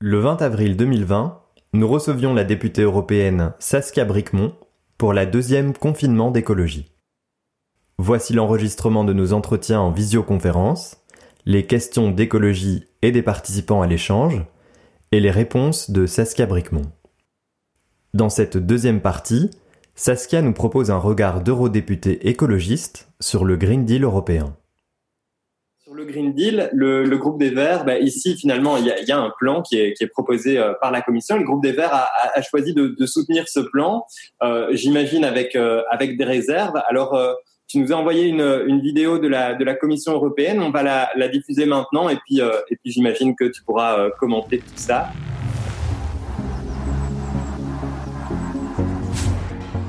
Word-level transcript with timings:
Le 0.00 0.20
20 0.20 0.42
avril 0.42 0.76
2020, 0.76 1.42
nous 1.72 1.88
recevions 1.88 2.32
la 2.32 2.44
députée 2.44 2.82
européenne 2.82 3.54
Saskia 3.58 4.04
Bricmont 4.04 4.54
pour 4.96 5.12
la 5.12 5.26
deuxième 5.26 5.72
confinement 5.72 6.30
d'écologie. 6.30 6.92
Voici 7.98 8.32
l'enregistrement 8.32 9.02
de 9.02 9.12
nos 9.12 9.32
entretiens 9.32 9.80
en 9.80 9.90
visioconférence, 9.90 10.98
les 11.46 11.66
questions 11.66 12.12
d'écologie 12.12 12.84
et 13.02 13.10
des 13.10 13.22
participants 13.22 13.82
à 13.82 13.88
l'échange, 13.88 14.44
et 15.10 15.18
les 15.18 15.32
réponses 15.32 15.90
de 15.90 16.06
Saskia 16.06 16.46
Bricmont. 16.46 16.92
Dans 18.14 18.30
cette 18.30 18.56
deuxième 18.56 19.00
partie, 19.00 19.50
Saskia 19.96 20.42
nous 20.42 20.52
propose 20.52 20.92
un 20.92 20.98
regard 20.98 21.42
d'eurodéputé 21.42 22.28
écologiste 22.28 23.08
sur 23.18 23.44
le 23.44 23.56
Green 23.56 23.84
Deal 23.84 24.04
européen 24.04 24.54
le 25.98 26.04
Green 26.04 26.32
Deal, 26.32 26.70
le, 26.72 27.16
groupe 27.16 27.38
des 27.38 27.50
Verts, 27.50 27.84
bah, 27.84 27.98
ici 27.98 28.36
finalement 28.36 28.76
il 28.76 28.86
y 28.86 29.12
a, 29.12 29.18
un 29.18 29.32
plan 29.36 29.62
qui 29.62 29.76
est, 29.76 30.06
proposé 30.12 30.56
euh, 30.56 30.72
par 30.80 30.92
la 30.92 31.02
Commission. 31.02 31.36
Le 31.36 31.44
groupe 31.44 31.62
des 31.62 31.72
Verts 31.72 31.92
a, 31.92 32.40
choisi 32.42 32.72
de, 32.72 33.06
soutenir 33.06 33.48
ce 33.48 33.60
plan, 33.60 34.04
euh, 34.42 34.68
j'imagine 34.72 35.24
avec 35.24 35.56
euh, 35.56 35.82
avec 35.90 36.16
des 36.16 36.24
réserves. 36.24 36.80
Alors 36.88 37.18
tu 37.66 37.78
nous 37.78 37.92
as 37.92 37.96
envoyé 37.96 38.26
une, 38.26 38.80
vidéo 38.80 39.18
de 39.18 39.28
la 39.28 39.54
de 39.54 39.64
la 39.64 39.74
Commission 39.74 40.12
européenne, 40.12 40.62
on 40.62 40.70
va 40.70 40.82
la, 40.82 41.10
la 41.16 41.28
diffuser 41.28 41.66
maintenant 41.66 42.08
et 42.08 42.16
puis 42.24 42.38
et 42.38 42.76
puis 42.76 42.92
j'imagine 42.92 43.34
que 43.34 43.44
tu 43.44 43.62
pourras 43.64 44.10
commenter 44.20 44.58
tout 44.58 44.76
ça. 44.76 45.10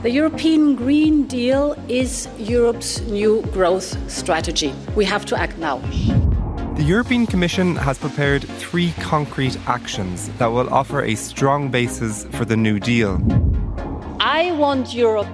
The 0.01 0.11
European 0.11 0.77
Green 0.77 1.27
Deal 1.27 1.75
is 1.89 2.29
Europe's 2.37 3.01
new 3.01 3.41
growth 3.51 3.97
strategy. 4.09 4.73
We 4.95 5.03
have 5.03 5.25
to 5.25 5.37
act 5.37 5.57
now. 5.57 5.79
The 6.77 6.83
European 6.83 7.27
Commission 7.27 7.75
has 7.75 7.97
prepared 7.97 8.43
three 8.43 8.93
concrete 9.01 9.57
actions 9.67 10.29
that 10.37 10.47
will 10.47 10.73
offer 10.73 11.03
a 11.03 11.15
strong 11.15 11.69
basis 11.69 12.25
for 12.31 12.45
the 12.45 12.55
New 12.55 12.79
Deal. 12.79 13.19
I 14.21 14.53
want 14.53 14.93
Europe 14.93 15.27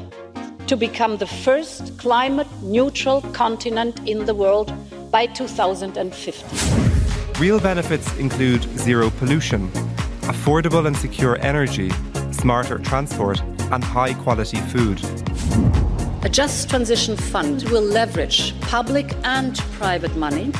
to 0.66 0.76
become 0.76 1.18
the 1.18 1.28
first 1.28 1.96
climate 2.00 2.48
neutral 2.64 3.22
continent 3.34 4.00
in 4.08 4.26
the 4.26 4.34
world 4.34 4.74
by 5.12 5.28
2050. 5.28 7.40
Real 7.40 7.60
benefits 7.60 8.12
include 8.18 8.64
zero 8.80 9.12
pollution, 9.12 9.70
affordable 10.22 10.88
and 10.88 10.98
secure 10.98 11.38
energy, 11.42 11.92
smarter 12.32 12.80
transport, 12.80 13.40
and 13.72 13.84
high 13.84 14.14
quality 14.14 14.58
food. 14.72 15.02
A 16.24 16.30
Just 16.30 16.70
Transition 16.70 17.16
Fund 17.16 17.64
will 17.70 17.84
leverage 17.84 18.60
public 18.62 19.16
and 19.24 19.58
private 19.80 20.16
money, 20.16 20.52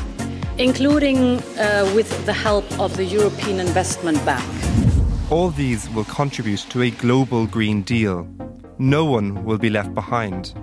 including 0.58 1.42
uh, 1.58 1.92
with 1.96 2.26
the 2.26 2.34
help 2.34 2.66
of 2.80 2.96
the 2.98 3.04
European 3.04 3.60
Investment 3.60 4.24
Bank. 4.26 4.44
All 5.32 5.50
these 5.50 5.90
will 5.90 6.04
contribute 6.06 6.66
to 6.70 6.84
a 6.84 6.92
global 6.92 7.48
Green 7.48 7.82
Deal. 7.82 8.28
No 8.78 9.06
one 9.06 9.44
will 9.44 9.58
be 9.58 9.70
left 9.70 9.94
behind. 9.94 10.54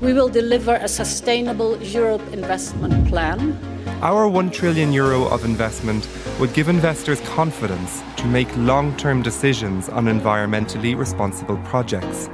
We 0.00 0.12
will 0.14 0.28
deliver 0.28 0.76
a 0.76 0.88
sustainable 0.88 1.76
Europe 1.82 2.22
investment 2.32 3.08
plan. 3.08 3.71
Our 4.02 4.26
1 4.26 4.50
trillion 4.50 4.92
euro 4.92 5.28
of 5.28 5.44
investment 5.44 6.08
would 6.40 6.52
give 6.54 6.68
investors 6.68 7.20
confidence 7.20 8.02
to 8.16 8.26
make 8.26 8.48
long 8.56 8.96
term 8.96 9.22
decisions 9.22 9.88
on 9.88 10.06
environmentally 10.06 10.98
responsible 10.98 11.56
projects. 11.58 12.28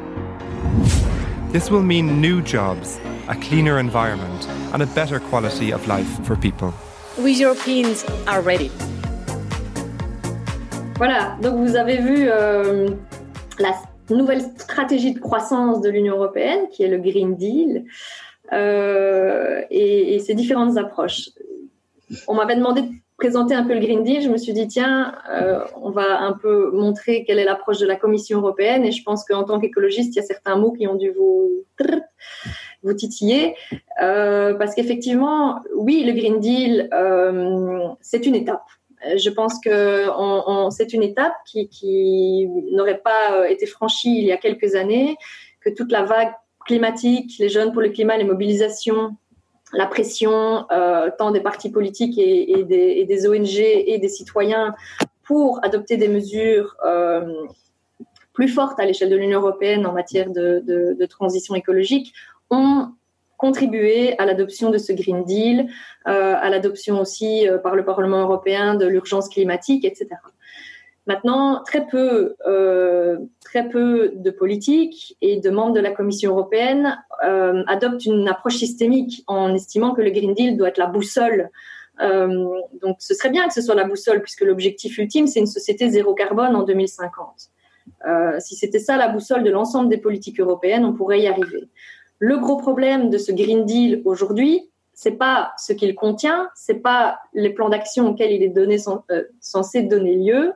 This 1.53 1.71
will 1.71 1.83
mean 1.83 2.23
new 2.23 2.41
jobs, 2.41 2.99
a 3.29 3.35
cleaner 3.35 3.79
environment, 3.79 4.49
and 4.73 4.83
a 4.83 4.87
better 4.87 5.21
quality 5.21 5.71
of 5.71 5.87
life 5.87 6.09
for 6.25 6.37
people. 6.37 6.73
We 7.19 7.39
Europeans 7.39 8.03
are 8.27 8.41
ready. 8.41 8.71
Voilà, 10.97 11.37
donc 11.43 11.57
vous 11.59 11.77
avez 11.77 11.99
vu 11.99 12.31
euh, 12.31 12.89
la 13.59 13.75
nouvelle 14.09 14.41
stratégie 14.57 15.13
de 15.13 15.21
croissance 15.21 15.83
de 15.83 15.91
l'Union 15.91 16.17
européenne, 16.17 16.69
qui 16.73 16.83
est 16.83 16.89
le 16.89 16.97
Green 16.97 17.37
Deal, 17.37 17.85
euh, 18.55 19.61
et, 19.71 20.15
et 20.15 20.19
ses 20.21 20.35
différentes 20.35 20.79
approches. 20.79 21.29
On 22.27 22.35
m'avait 22.35 22.57
demandé 22.57 22.83
de 22.83 22.89
présenter 23.19 23.55
un 23.55 23.65
peu 23.65 23.75
le 23.75 23.81
Green 23.81 24.05
Deal, 24.05 24.23
je 24.23 24.29
me 24.29 24.37
suis 24.37 24.53
dit, 24.53 24.69
tiens, 24.69 25.15
euh, 25.29 25.65
on 25.83 25.91
va 25.91 26.21
un 26.21 26.33
peu 26.33 26.71
montrer 26.71 27.25
quelle 27.25 27.41
est 27.41 27.45
l'approche 27.45 27.79
de 27.79 27.87
la 27.87 27.97
Commission 27.97 28.39
européenne. 28.39 28.85
Et 28.85 28.93
je 28.93 29.03
pense 29.03 29.25
qu'en 29.25 29.43
tant 29.43 29.59
qu'écologiste, 29.59 30.15
il 30.15 30.21
y 30.21 30.23
a 30.23 30.27
certains 30.27 30.57
mots 30.57 30.73
qui 30.73 30.87
ont 30.87 30.95
dû 30.95 31.11
vous, 31.11 31.65
titiller. 32.97 33.55
Euh, 34.01 34.55
parce 34.55 34.75
qu'effectivement, 34.75 35.61
oui, 35.75 36.05
le 36.05 36.13
Green 36.13 36.39
Deal, 36.41 36.89
euh, 36.95 37.89
c'est 38.01 38.25
une 38.25 38.37
étape. 38.37 38.65
Je 39.17 39.31
pense 39.31 39.61
que 39.61 40.07
c'est 40.71 40.93
une 40.93 41.03
étape 41.03 41.35
qui 41.45 42.49
n'aurait 42.73 42.99
pas 42.99 43.49
été 43.49 43.67
franchie 43.67 44.19
il 44.19 44.25
y 44.25 44.33
a 44.33 44.37
quelques 44.37 44.75
années, 44.75 45.17
que 45.61 45.71
toute 45.71 45.93
la 45.93 46.05
vague 46.05 46.33
climatique, 46.67 47.35
les 47.39 47.49
jeunes 47.49 47.73
pour 47.73 47.83
le 47.83 47.91
climat, 47.91 48.17
les 48.17 48.25
mobilisations 48.25 49.17
la 49.73 49.87
pression 49.87 50.67
euh, 50.71 51.11
tant 51.17 51.31
des 51.31 51.41
partis 51.41 51.71
politiques 51.71 52.19
et, 52.19 52.65
des, 52.65 53.29
ONG 53.29 53.59
et 53.59 53.99
des 53.99 54.09
citoyens 54.09 54.75
pour 55.25 55.61
adopter 55.65 55.97
des 55.97 56.09
mesures 56.09 56.77
euh, 56.87 57.47
plus 58.33 58.49
fortes 58.49 58.81
à 58.81 58.87
l'échelle 58.87 59.11
de 59.11 59.17
l'Union 59.17 59.41
européenne 59.41 59.87
en 59.87 59.93
matière 59.93 60.31
de, 60.31 61.07
transition 61.07 61.55
écologique 61.55 62.15
ont 62.51 62.89
contribué 63.37 64.19
à 64.19 64.27
l'adoption 64.27 64.71
de 64.71 64.79
ce 64.79 64.93
Green 64.93 65.25
Deal, 65.25 65.69
euh, 66.09 66.35
à 66.37 66.49
l'adoption 66.51 67.01
aussi 67.01 67.47
par 67.63 67.77
le 67.77 67.85
Parlement 67.85 68.23
européen 68.23 68.75
de 68.75 68.87
l'urgence 68.87 69.29
climatique, 69.29 69.85
etc. 69.85 70.09
Maintenant, 71.09 71.63
très 71.65 71.87
peu, 71.87 72.37
euh, 72.47 73.17
très 73.43 73.67
peu 73.71 74.13
de 74.15 74.31
politiques 74.31 75.17
et 75.23 75.41
de 75.41 75.49
membres 75.49 75.73
de 75.73 75.81
la 75.81 75.91
Commission 75.91 76.33
européenne 76.33 77.03
euh, 77.25 77.65
adoptent 77.67 78.05
une 78.05 78.29
approche 78.29 78.57
systémique 78.57 79.25
en 79.27 79.55
estimant 79.55 79.95
que 79.95 80.03
le 80.03 80.11
Green 80.11 80.35
Deal 80.35 80.59
doit 80.59 80.69
être 80.69 80.77
la 80.77 80.87
boussole. 80.87 81.49
Euh, 82.03 82.47
donc, 82.83 82.97
ce 82.99 83.15
serait 83.15 83.31
bien 83.31 83.49
que 83.49 83.55
ce 83.55 83.63
soit 83.63 83.75
la 83.75 83.85
boussole, 83.85 84.21
puisque 84.21 84.43
l'objectif 84.43 84.99
ultime, 84.99 85.27
c'est 85.27 85.41
une 85.41 85.47
société 85.47 85.89
zéro 85.89 86.13
carbone 86.13 86.55
en 86.55 86.63
2050. 86.63 87.53
si 88.41 88.55
c'était 88.55 88.79
ça 88.79 88.99
la 88.99 89.09
boussole 89.09 89.43
de 89.45 89.51
l'ensemble 89.51 89.89
des 89.89 89.97
politiques 89.97 90.39
européennes, 90.39 90.85
on 90.85 90.93
pourrait 90.93 91.21
y 91.21 91.27
arriver. 91.27 91.71
Le 92.19 92.37
gros 92.37 92.59
problème 92.59 93.09
de 93.09 93.17
ce 93.17 93.33
Green 93.33 93.65
Deal 93.65 94.03
aujourd'hui, 94.05 94.69
c'est 94.93 95.13
pas 95.13 95.53
ce 95.57 95.73
qu'il 95.73 95.95
contient, 95.95 96.51
c'est 96.55 96.83
pas 96.83 97.19
les 97.33 97.55
plans 97.55 97.71
d'action 97.71 98.09
auxquels 98.09 98.33
il 98.33 98.43
est 98.43 98.79
censé 99.41 99.83
donner 99.83 100.17
lieu, 100.17 100.53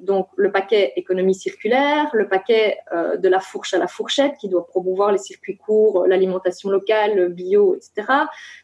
donc 0.00 0.28
le 0.36 0.52
paquet 0.52 0.92
économie 0.96 1.34
circulaire, 1.34 2.10
le 2.12 2.28
paquet 2.28 2.78
euh, 2.92 3.16
de 3.16 3.28
la 3.28 3.40
fourche 3.40 3.74
à 3.74 3.78
la 3.78 3.88
fourchette 3.88 4.36
qui 4.38 4.48
doit 4.48 4.66
promouvoir 4.66 5.12
les 5.12 5.18
circuits 5.18 5.56
courts, 5.56 6.06
l'alimentation 6.06 6.70
locale, 6.70 7.28
bio, 7.28 7.74
etc. 7.74 8.06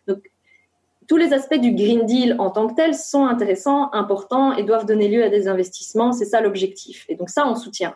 Donc 0.06 0.30
tous 1.08 1.16
les 1.16 1.32
aspects 1.32 1.58
du 1.58 1.72
Green 1.72 2.06
Deal 2.06 2.36
en 2.38 2.50
tant 2.50 2.68
que 2.68 2.74
tel 2.74 2.94
sont 2.94 3.26
intéressants, 3.26 3.92
importants 3.92 4.54
et 4.54 4.62
doivent 4.62 4.86
donner 4.86 5.08
lieu 5.08 5.24
à 5.24 5.28
des 5.28 5.48
investissements. 5.48 6.12
C'est 6.12 6.24
ça 6.24 6.40
l'objectif. 6.40 7.04
Et 7.08 7.16
donc 7.16 7.28
ça, 7.28 7.46
on 7.46 7.54
soutient. 7.54 7.94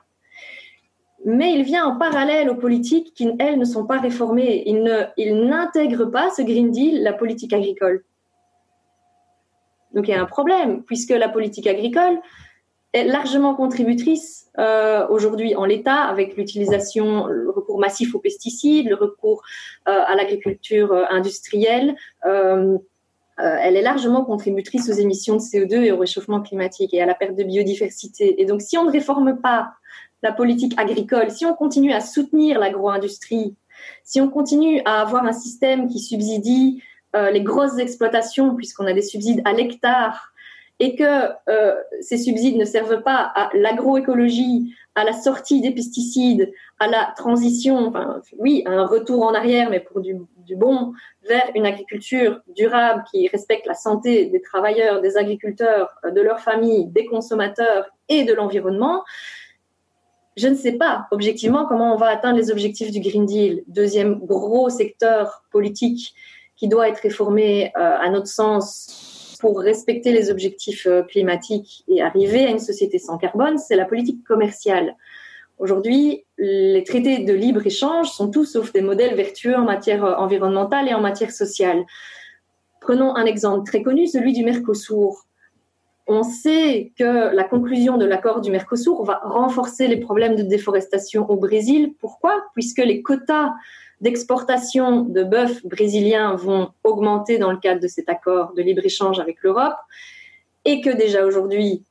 Mais 1.25 1.53
il 1.55 1.63
vient 1.63 1.87
en 1.87 1.97
parallèle 1.97 2.51
aux 2.51 2.55
politiques 2.57 3.13
qui, 3.15 3.31
elles, 3.39 3.59
ne 3.59 3.65
sont 3.65 3.87
pas 3.87 3.99
réformées. 3.99 4.63
Il, 4.67 5.49
n'intègre 5.49 6.05
pas, 6.05 6.31
ce 6.31 6.43
Green 6.43 6.71
Deal, 6.71 7.03
la 7.03 7.13
politique 7.13 7.53
agricole. 7.53 8.05
Donc 9.93 10.09
il 10.09 10.11
y 10.11 10.15
a 10.15 10.21
un 10.21 10.27
problème, 10.27 10.83
puisque 10.85 11.11
la 11.11 11.29
politique 11.29 11.67
agricole, 11.67 12.21
est 12.97 13.05
largement 13.05 13.55
contributrice 13.55 14.47
euh, 14.59 15.07
aujourd'hui 15.09 15.55
en 15.55 15.65
l'état 15.65 16.03
avec 16.03 16.37
l'utilisation, 16.37 17.27
le 17.27 17.51
recours 17.51 17.79
massif 17.79 18.15
aux 18.15 18.19
pesticides, 18.19 18.89
le 18.89 18.95
recours 18.95 19.43
euh, 19.87 20.01
à 20.07 20.15
l'agriculture 20.15 20.93
euh, 20.93 21.05
industrielle. 21.11 21.95
elle 23.39 23.77
est 23.77 23.83
largement 23.83 24.25
contributrice 24.25 24.89
aux 24.89 24.95
émissions 24.95 25.37
de 25.37 25.41
CO2 25.41 25.83
et 25.83 25.93
au 25.93 25.99
réchauffement 25.99 26.41
climatique 26.41 26.95
et 26.95 27.03
à 27.03 27.07
la 27.07 27.15
perte 27.15 27.37
de 27.37 27.45
biodiversité. 27.45 28.41
Et 28.41 28.47
donc, 28.47 28.63
si 28.63 28.79
on 28.79 28.85
ne 28.85 28.91
réforme 28.91 29.39
pas 29.41 29.73
la 30.23 30.33
politique 30.33 30.73
agricole, 30.79 31.31
si 31.31 31.45
on 31.45 31.55
continue 31.55 31.93
à 31.93 32.01
soutenir 32.01 32.59
l'agro-industrie, 32.59 33.55
si 34.05 34.23
on 34.23 34.31
continue 34.31 34.81
à 34.87 35.03
avoir 35.03 35.27
un 35.27 35.35
système 35.35 35.89
qui 35.89 35.99
subsidie 35.99 36.83
les 37.33 37.43
grosses 37.43 37.79
exploitations, 37.79 38.55
puisqu'on 38.55 38.87
a 38.87 38.93
des 38.95 39.03
subsides 39.03 39.43
à 39.45 39.53
l'hectare, 39.53 40.33
et 40.79 40.95
que 40.95 41.31
euh, 41.49 41.75
ces 42.01 42.19
subsides 42.19 42.57
ne 42.57 42.65
servent 42.65 43.03
pas 43.03 43.33
à 43.35 43.51
l'agroécologie, 43.55 44.75
à 44.95 45.05
la 45.05 45.13
sortie 45.13 45.61
des 45.61 45.71
pesticides, 45.71 46.53
à 46.79 46.87
la 46.87 47.15
transition, 47.17 47.89
enfin, 47.89 48.21
oui, 48.39 48.63
à 48.67 48.71
un 48.71 48.87
retour 48.87 49.23
en 49.23 49.35
arrière, 49.35 49.71
mais 49.71 49.81
pour 49.81 50.01
du, 50.01 50.17
bon, 50.55 50.93
vers 51.27 51.51
une 51.55 51.65
agriculture 51.65 52.41
durable 52.55 53.05
qui 53.11 53.27
respecte 53.29 53.67
la 53.67 53.75
santé 53.75 54.27
des 54.27 54.43
travailleurs, 54.43 55.01
des 55.01 55.17
agriculteurs, 55.17 55.91
de 56.05 56.21
leurs 56.21 56.41
familles, 56.41 56.87
des 56.87 57.07
consommateurs 57.07 57.87
et 58.09 58.25
de 58.25 58.35
l'environnement, 58.35 59.03
je 60.37 60.49
ne 60.49 60.55
sais 60.55 60.73
pas 60.73 61.07
objectivement 61.11 61.65
comment 61.65 61.95
on 61.95 61.97
va 61.97 62.09
atteindre 62.09 62.37
les 62.37 62.51
objectifs 62.51 62.91
du 62.91 63.01
Green 63.01 63.25
Deal, 63.25 63.65
deuxième 63.69 64.19
gros 64.19 64.69
secteur 64.69 65.45
politique 65.51 66.15
qui 66.57 66.69
doit 66.69 66.89
être 66.89 67.01
réformé 67.01 67.73
euh, 67.77 67.97
à 67.99 68.11
notre 68.11 68.27
sens 68.27 69.16
pour 69.39 69.61
respecter 69.61 70.13
les 70.13 70.31
objectifs 70.31 70.87
euh, 70.87 71.03
climatiques 71.03 71.85
et 71.89 72.03
arriver 72.03 72.45
à 72.47 72.51
une 72.51 72.59
société 72.59 72.99
sans 72.99 73.19
carbone, 73.19 73.59
c'est 73.59 73.77
la 73.77 73.85
politique 73.85 74.25
commerciale. 74.25 74.97
Aujourd'hui, 75.59 76.25
les 76.39 76.85
traités 76.85 77.21
de 77.21 77.33
libre-échange 77.33 78.11
sont 78.11 78.31
tous 78.31 78.45
sauf 78.45 78.73
des 78.73 78.83
modèles 78.83 79.15
vertueux 79.15 79.57
en 79.57 79.65
matière 79.65 80.05
euh, 80.05 80.15
environnementale 80.17 80.89
et 80.89 80.95
en 80.95 81.01
matière 81.01 81.31
sociale. 81.31 81.85
Prenons 82.81 83.17
un 83.17 83.25
exemple 83.25 83.67
très 83.67 83.83
connu, 83.83 84.07
celui 84.07 84.33
du 84.33 84.45
Mercosur. 84.45 85.27
On 86.07 86.23
sait 86.23 86.93
que 86.97 87.35
la 87.35 87.43
conclusion 87.43 87.97
de 87.97 88.05
l'accord 88.05 88.41
du 88.41 88.51
Mercosur 88.51 89.03
va 89.03 89.21
renforcer 89.25 89.89
les 89.89 89.97
problèmes 89.97 90.37
de 90.37 90.43
déforestation 90.43 91.29
au 91.29 91.37
Brésil. 91.37 91.95
Pourquoi? 91.99 92.45
Puisque 92.55 92.79
les 92.79 93.03
quotas 93.03 93.55
d'exportation 94.01 95.03
de 95.03 95.23
bœuf 95.23 95.65
brésiliens 95.65 96.35
vont 96.35 96.71
augmenter 96.85 97.39
dans 97.39 97.51
le 97.51 97.59
cadre 97.59 97.81
de 97.81 97.89
cet 97.89 98.09
accord 98.09 98.53
de 98.55 98.63
libre-échange 98.63 99.19
avec 99.19 99.43
l'Europe 99.43 99.77
et 100.65 100.81
que 100.81 100.91
déjà 100.91 101.25
aujourd'hui, 101.25 101.85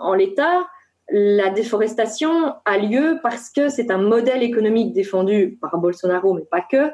en 0.00 0.14
l'état, 0.14 0.66
la 1.10 1.50
déforestation 1.50 2.54
a 2.64 2.78
lieu 2.78 3.18
parce 3.22 3.50
que 3.50 3.68
c'est 3.68 3.90
un 3.90 3.98
modèle 3.98 4.42
économique 4.42 4.92
défendu 4.92 5.58
par 5.60 5.76
Bolsonaro, 5.78 6.32
mais 6.34 6.44
pas 6.50 6.62
que, 6.62 6.90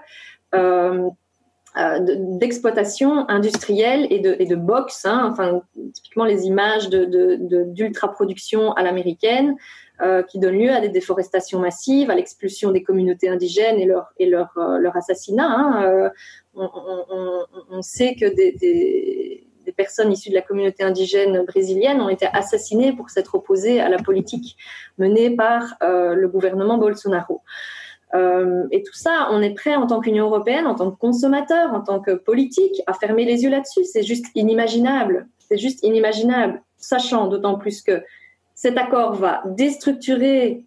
euh, 0.54 1.08
euh, 1.76 1.98
d'exploitation 2.00 3.28
industrielle 3.28 4.08
et 4.10 4.18
de, 4.18 4.34
et 4.40 4.56
box, 4.56 5.06
hein, 5.06 5.28
enfin 5.30 5.62
typiquement 5.94 6.24
les 6.24 6.46
images 6.46 6.90
d'ultra-production 6.90 8.72
à 8.72 8.82
l'américaine, 8.82 9.54
euh, 10.02 10.22
qui 10.22 10.38
donnent 10.38 10.58
lieu 10.58 10.70
à 10.70 10.80
des 10.80 10.88
déforestations 10.88 11.58
massives, 11.58 12.10
à 12.10 12.14
l'expulsion 12.14 12.70
des 12.70 12.82
communautés 12.82 13.28
indigènes 13.28 13.78
et 13.78 13.86
leur, 13.86 14.12
et 14.18 14.26
leur, 14.26 14.52
leur 14.56 14.96
assassinat. 14.96 15.46
Hein. 15.46 16.10
On, 16.54 16.68
on, 17.70 17.82
sait 17.82 18.14
que 18.14 18.26
des, 18.26 18.52
des 19.70 19.72
personnes 19.72 20.12
issues 20.12 20.30
de 20.30 20.34
la 20.34 20.42
communauté 20.42 20.82
indigène 20.82 21.44
brésilienne 21.44 22.00
ont 22.00 22.08
été 22.08 22.26
assassinées 22.32 22.92
pour 22.92 23.10
s'être 23.10 23.34
opposées 23.34 23.80
à 23.80 23.88
la 23.88 23.98
politique 23.98 24.56
menée 24.98 25.30
par 25.30 25.74
euh, 25.82 26.14
le 26.14 26.28
gouvernement 26.28 26.78
Bolsonaro. 26.78 27.42
Euh, 28.14 28.66
et 28.72 28.82
tout 28.82 28.94
ça, 28.94 29.28
on 29.30 29.40
est 29.40 29.54
prêt 29.54 29.76
en 29.76 29.86
tant 29.86 30.00
qu'Union 30.00 30.26
européenne, 30.26 30.66
en 30.66 30.74
tant 30.74 30.90
que 30.90 30.98
consommateur, 30.98 31.72
en 31.72 31.80
tant 31.80 32.00
que 32.00 32.12
politique, 32.12 32.82
à 32.86 32.94
fermer 32.94 33.24
les 33.24 33.44
yeux 33.44 33.50
là-dessus. 33.50 33.84
C'est 33.84 34.02
juste 34.02 34.26
inimaginable. 34.34 35.28
C'est 35.38 35.58
juste 35.58 35.84
inimaginable, 35.84 36.62
sachant 36.76 37.28
d'autant 37.28 37.56
plus 37.56 37.82
que 37.82 38.02
cet 38.60 38.76
accord 38.76 39.14
va 39.14 39.42
déstructurer 39.46 40.66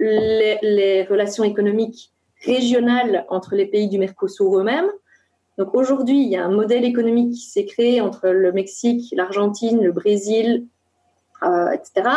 les, 0.00 1.06
relations 1.10 1.44
économiques 1.44 2.10
régionales 2.42 3.26
entre 3.28 3.54
les 3.54 3.66
pays 3.66 3.86
du 3.86 3.98
Mercosur 3.98 4.58
eux-mêmes, 4.58 4.88
donc 5.58 5.74
aujourd'hui, 5.74 6.22
il 6.22 6.28
y 6.30 6.36
a 6.36 6.44
un 6.46 6.50
modèle 6.50 6.86
économique 6.86 7.34
qui 7.34 7.50
s'est 7.50 7.66
créé 7.66 8.00
entre 8.00 8.30
le 8.30 8.50
Mexique, 8.52 9.12
l'Argentine, 9.14 9.82
le 9.82 9.92
Brésil, 9.92 10.68
euh, 11.42 11.70
etc., 11.72 12.08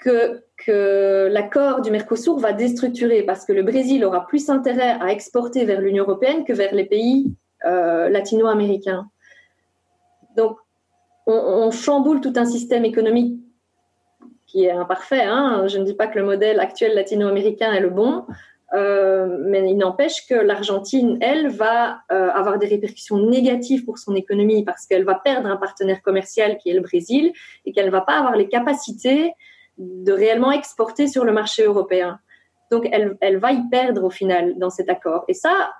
que, 0.00 0.42
que 0.66 1.28
l'accord 1.32 1.80
du 1.80 1.90
Mercosur 1.90 2.38
va 2.38 2.52
déstructurer 2.52 3.22
parce 3.22 3.46
que 3.46 3.54
le 3.54 3.62
Brésil 3.62 4.04
aura 4.04 4.26
plus 4.26 4.50
intérêt 4.50 4.98
à 5.00 5.12
exporter 5.12 5.64
vers 5.64 5.80
l'Union 5.80 6.04
européenne 6.04 6.44
que 6.44 6.52
vers 6.52 6.74
les 6.74 6.84
pays 6.84 7.32
euh, 7.64 8.10
latino-américains. 8.10 9.08
Donc, 10.36 10.58
on, 11.26 11.70
chamboule 11.70 12.20
tout 12.20 12.34
un 12.36 12.44
système 12.44 12.84
économique 12.84 13.38
qui 14.48 14.64
est 14.64 14.72
imparfait. 14.72 15.22
Hein. 15.22 15.68
Je 15.68 15.78
ne 15.78 15.84
dis 15.84 15.94
pas 15.94 16.08
que 16.08 16.18
le 16.18 16.24
modèle 16.24 16.58
actuel 16.58 16.94
latino-américain 16.94 17.72
est 17.72 17.80
le 17.80 17.90
bon, 17.90 18.24
euh, 18.74 19.38
mais 19.46 19.70
il 19.70 19.76
n'empêche 19.76 20.26
que 20.26 20.34
l'Argentine, 20.34 21.18
elle, 21.20 21.48
va 21.48 22.00
euh, 22.10 22.30
avoir 22.30 22.58
des 22.58 22.66
répercussions 22.66 23.18
négatives 23.18 23.84
pour 23.84 23.98
son 23.98 24.14
économie 24.14 24.64
parce 24.64 24.86
qu'elle 24.86 25.04
va 25.04 25.14
perdre 25.14 25.48
un 25.48 25.56
partenaire 25.56 26.02
commercial 26.02 26.58
qui 26.58 26.70
est 26.70 26.74
le 26.74 26.80
Brésil 26.80 27.32
et 27.64 27.72
qu'elle 27.72 27.86
ne 27.86 27.90
va 27.90 28.00
pas 28.00 28.18
avoir 28.18 28.36
les 28.36 28.48
capacités 28.48 29.32
de 29.76 30.12
réellement 30.12 30.50
exporter 30.50 31.06
sur 31.06 31.24
le 31.24 31.32
marché 31.32 31.62
européen. 31.64 32.18
Donc, 32.70 32.88
elle, 32.90 33.16
elle 33.20 33.38
va 33.38 33.52
y 33.52 33.68
perdre 33.68 34.04
au 34.04 34.10
final 34.10 34.58
dans 34.58 34.70
cet 34.70 34.90
accord. 34.90 35.24
Et 35.28 35.34
ça, 35.34 35.70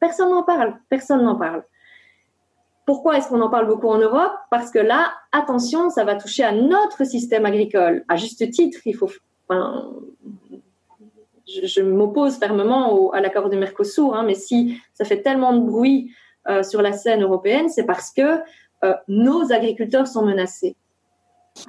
personne 0.00 0.30
n'en 0.30 0.42
parle. 0.42 0.74
Personne 0.88 1.22
n'en 1.22 1.36
parle. 1.36 1.62
Pourquoi 2.86 3.16
est-ce 3.16 3.28
qu'on 3.28 3.40
en 3.40 3.48
parle 3.48 3.66
beaucoup 3.66 3.88
en 3.88 3.98
Europe? 3.98 4.32
Parce 4.50 4.70
que 4.70 4.78
là, 4.78 5.12
attention, 5.32 5.90
ça 5.90 6.04
va 6.04 6.16
toucher 6.16 6.44
à 6.44 6.52
notre 6.52 7.04
système 7.04 7.46
agricole. 7.46 8.04
À 8.08 8.16
juste 8.16 8.50
titre, 8.50 8.78
il 8.84 8.94
faut, 8.94 9.08
enfin, 9.48 9.90
je, 11.46 11.82
m'oppose 11.82 12.36
fermement 12.36 13.10
à 13.12 13.20
l'accord 13.20 13.48
du 13.48 13.56
Mercosur, 13.56 14.14
hein, 14.14 14.24
mais 14.24 14.34
si 14.34 14.80
ça 14.92 15.04
fait 15.04 15.22
tellement 15.22 15.54
de 15.54 15.64
bruit 15.64 16.12
euh, 16.48 16.62
sur 16.62 16.82
la 16.82 16.92
scène 16.92 17.22
européenne, 17.22 17.68
c'est 17.68 17.84
parce 17.84 18.12
que 18.12 18.40
euh, 18.84 18.94
nos 19.08 19.52
agriculteurs 19.52 20.06
sont 20.06 20.24
menacés. 20.24 20.76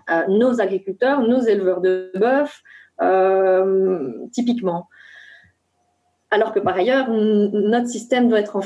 Euh, 0.09 0.23
nos 0.27 0.59
agriculteurs, 0.61 1.21
nos 1.21 1.41
éleveurs 1.41 1.81
de 1.81 2.11
bœuf, 2.15 2.61
typiquement. 4.31 4.87
Alors 6.35 6.51
que 6.51 6.59
par 6.59 6.75
ailleurs, 6.75 7.09
notre 7.09 7.87
système 7.87 8.27
doit 8.27 8.41
être 8.41 8.59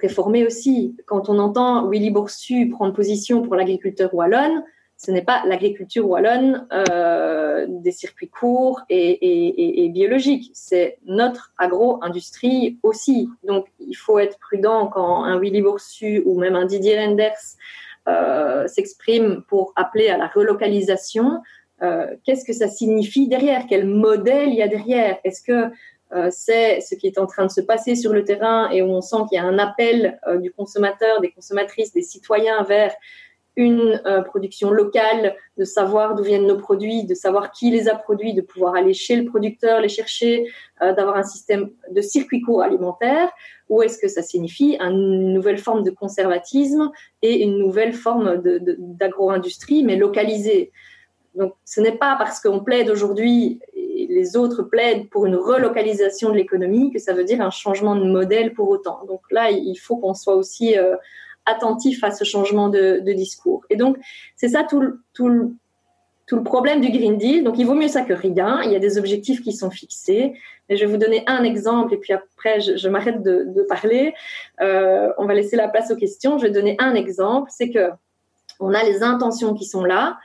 réformé 0.00 0.44
aussi. 0.44 0.96
Quand 1.06 1.28
on 1.28 1.38
entend 1.38 1.88
Willy 1.88 2.10
Boursu 2.10 2.68
prendre 2.68 2.92
position 2.92 3.42
pour 3.42 3.54
l'agriculteur 3.54 4.12
wallonne, 4.12 4.64
ce 4.96 5.12
n'est 5.12 5.22
pas 5.22 5.44
l'agriculture 5.46 6.08
wallonne 6.08 6.66
euh, 6.72 7.66
des 7.68 7.92
circuits 7.92 8.28
courts 8.28 8.80
et, 8.90 9.88
biologiques, 9.94 10.50
c'est 10.52 10.98
notre 11.06 11.52
agro-industrie 11.58 12.80
aussi. 12.82 13.28
Donc 13.46 13.66
il 13.78 13.94
faut 13.94 14.18
être 14.18 14.40
prudent 14.40 14.88
quand 14.88 15.22
un 15.22 15.38
Willy 15.38 15.62
Boursu 15.62 16.22
ou 16.26 16.40
même 16.40 16.56
un 16.56 16.64
Didier 16.64 17.06
Renders 17.06 17.38
euh, 18.08 18.66
s'exprime 18.66 19.44
pour 19.46 19.72
appeler 19.76 20.08
à 20.08 20.16
la 20.16 20.26
relocalisation. 20.26 21.40
Euh, 21.82 22.16
qu'est-ce 22.24 22.44
que 22.44 22.52
ça 22.52 22.66
signifie 22.66 23.28
derrière? 23.28 23.66
Quel 23.68 23.86
modèle 23.86 24.48
il 24.48 24.56
y 24.56 24.62
a 24.62 24.66
derrière? 24.66 25.18
Est-ce 25.22 25.40
que 25.40 25.70
c'est 26.30 26.80
ce 26.80 26.94
qui 26.94 27.06
est 27.06 27.18
en 27.18 27.26
train 27.26 27.46
de 27.46 27.50
se 27.50 27.60
passer 27.60 27.94
sur 27.94 28.12
le 28.12 28.24
terrain 28.24 28.70
et 28.70 28.82
où 28.82 28.86
on 28.86 29.00
sent 29.00 29.16
qu'il 29.28 29.36
y 29.36 29.40
a 29.40 29.44
un 29.44 29.58
appel 29.58 30.20
du 30.40 30.52
consommateur, 30.52 31.20
des 31.20 31.30
consommatrices, 31.30 31.92
des 31.92 32.02
citoyens 32.02 32.62
vers 32.64 32.92
une 33.56 34.00
euh, 34.06 34.22
production 34.22 34.70
locale, 34.70 35.36
de 35.58 35.64
savoir 35.64 36.14
d'où 36.14 36.22
viennent 36.22 36.46
nos 36.46 36.56
produits, 36.56 37.04
de 37.04 37.14
savoir 37.14 37.52
qui 37.52 37.70
les 37.70 37.88
a 37.88 37.94
produits, 37.94 38.32
de 38.32 38.40
pouvoir 38.40 38.74
aller 38.74 38.94
chez 38.94 39.16
le 39.16 39.26
producteur 39.26 39.80
les 39.80 39.88
chercher, 39.88 40.46
euh, 40.80 40.94
d'avoir 40.94 41.16
un 41.16 41.22
système 41.22 41.70
de 41.90 42.00
circuit 42.00 42.40
court 42.40 42.62
alimentaire, 42.62 43.30
ou 43.68 43.82
est-ce 43.82 43.98
que 43.98 44.08
ça 44.08 44.22
signifie 44.22 44.76
une 44.80 45.34
nouvelle 45.34 45.58
forme 45.58 45.82
de 45.82 45.90
conservatisme 45.90 46.90
et 47.20 47.42
une 47.42 47.58
nouvelle 47.58 47.92
forme 47.92 48.42
d'agro-industrie, 48.42 49.84
mais 49.84 49.96
localisée? 49.96 50.72
Donc 51.34 51.54
ce 51.64 51.80
n'est 51.80 51.96
pas 51.96 52.16
parce 52.18 52.40
qu'on 52.40 52.60
plaide 52.60 52.90
aujourd'hui 52.90 53.60
les 54.08 54.36
autres 54.36 54.62
plaident 54.62 55.08
pour 55.08 55.26
une 55.26 55.36
relocalisation 55.36 56.30
de 56.30 56.36
l'économie 56.36 56.90
que 56.92 56.98
ça 56.98 57.12
veut 57.12 57.24
dire 57.24 57.40
un 57.40 57.50
changement 57.50 57.96
de 57.96 58.04
modèle 58.04 58.52
pour 58.54 58.68
autant. 58.68 59.00
Donc 59.06 59.20
là, 59.30 59.50
il 59.50 59.76
faut 59.76 59.96
qu'on 59.96 60.14
soit 60.14 60.34
aussi... 60.34 60.78
Euh, 60.78 60.96
attentif 61.46 62.02
à 62.04 62.10
ce 62.10 62.24
changement 62.24 62.68
de, 62.68 63.00
discours. 63.12 63.64
Et 63.70 63.76
donc, 63.76 63.96
c'est 64.36 64.48
ça 64.48 64.64
tout, 64.64 64.80
le 64.80 66.42
problème 66.44 66.80
du 66.80 66.90
Green 66.90 67.18
Deal. 67.18 67.44
Donc, 67.44 67.58
il 67.58 67.66
vaut 67.66 67.74
mieux 67.74 67.88
ça 67.88 68.02
que 68.02 68.12
rien. 68.12 68.62
Il 68.62 68.72
y 68.72 68.76
a 68.76 68.78
des 68.78 68.98
objectifs 68.98 69.42
qui 69.42 69.52
sont 69.52 69.70
fixés. 69.70 70.34
Mais 70.68 70.76
je 70.76 70.84
vais 70.84 70.90
vous 70.90 70.98
donner 70.98 71.24
un 71.26 71.42
exemple 71.42 71.92
et 71.92 71.96
puis 71.96 72.12
après, 72.12 72.60
je, 72.60 72.88
m'arrête 72.88 73.22
de, 73.22 73.66
parler. 73.68 74.14
Euh, 74.60 75.12
on 75.18 75.26
va 75.26 75.34
laisser 75.34 75.56
la 75.56 75.68
place 75.68 75.90
aux 75.90 75.96
questions. 75.96 76.38
Je 76.38 76.44
vais 76.44 76.52
donner 76.52 76.76
un 76.78 76.94
exemple. 76.94 77.50
C'est 77.52 77.70
que 77.70 77.90
on 78.60 78.72
a 78.74 78.84
les 78.84 79.02
intentions 79.02 79.54
qui 79.54 79.64
sont 79.64 79.84
là. 79.84 80.18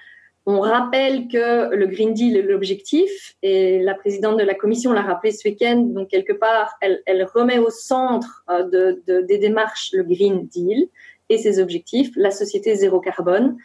On 0.50 0.62
rappelle 0.62 1.28
que 1.28 1.76
le 1.76 1.88
Green 1.88 2.14
Deal 2.14 2.38
est 2.38 2.42
l'objectif 2.42 3.36
et 3.44 3.80
la 3.80 3.94
présidente 3.94 4.38
de 4.38 4.44
la 4.44 4.54
commission 4.54 4.94
l'a 4.94 5.02
rappelé 5.02 5.34
ce 5.34 5.46
week-end. 5.46 5.76
Donc, 5.76 6.08
quelque 6.08 6.32
part, 6.32 6.74
elle, 6.80 7.28
remet 7.36 7.60
au 7.60 7.70
centre 7.70 8.46
euh, 8.50 8.64
de, 8.64 9.04
de, 9.08 9.20
des 9.20 9.40
démarches 9.40 9.92
le 9.92 10.04
Green 10.04 10.48
Deal 10.48 10.88
et 11.28 11.38
ses 11.38 11.60
objectifs, 11.60 12.12
la 12.16 12.32
société 12.32 12.76
zéro 12.76 13.02
carbone. 13.02 13.58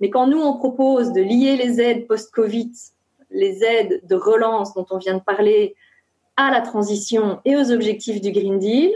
Mais 0.00 0.10
quand 0.10 0.28
nous, 0.28 0.38
on 0.38 0.56
propose 0.56 1.12
de 1.12 1.20
lier 1.20 1.56
les 1.56 1.80
aides 1.80 2.06
post-Covid, 2.06 2.70
les 3.32 3.64
aides 3.64 4.00
de 4.04 4.14
relance 4.14 4.74
dont 4.74 4.86
on 4.90 4.98
vient 4.98 5.14
de 5.14 5.22
parler, 5.22 5.74
à 6.36 6.52
la 6.52 6.60
transition 6.60 7.40
et 7.44 7.56
aux 7.56 7.72
objectifs 7.72 8.20
du 8.20 8.30
Green 8.30 8.60
Deal, 8.60 8.92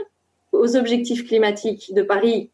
aux 0.53 0.77
objectifs 0.77 1.27
climatiques 1.27 1.93
de 1.93 2.03
Paris, 2.03 2.51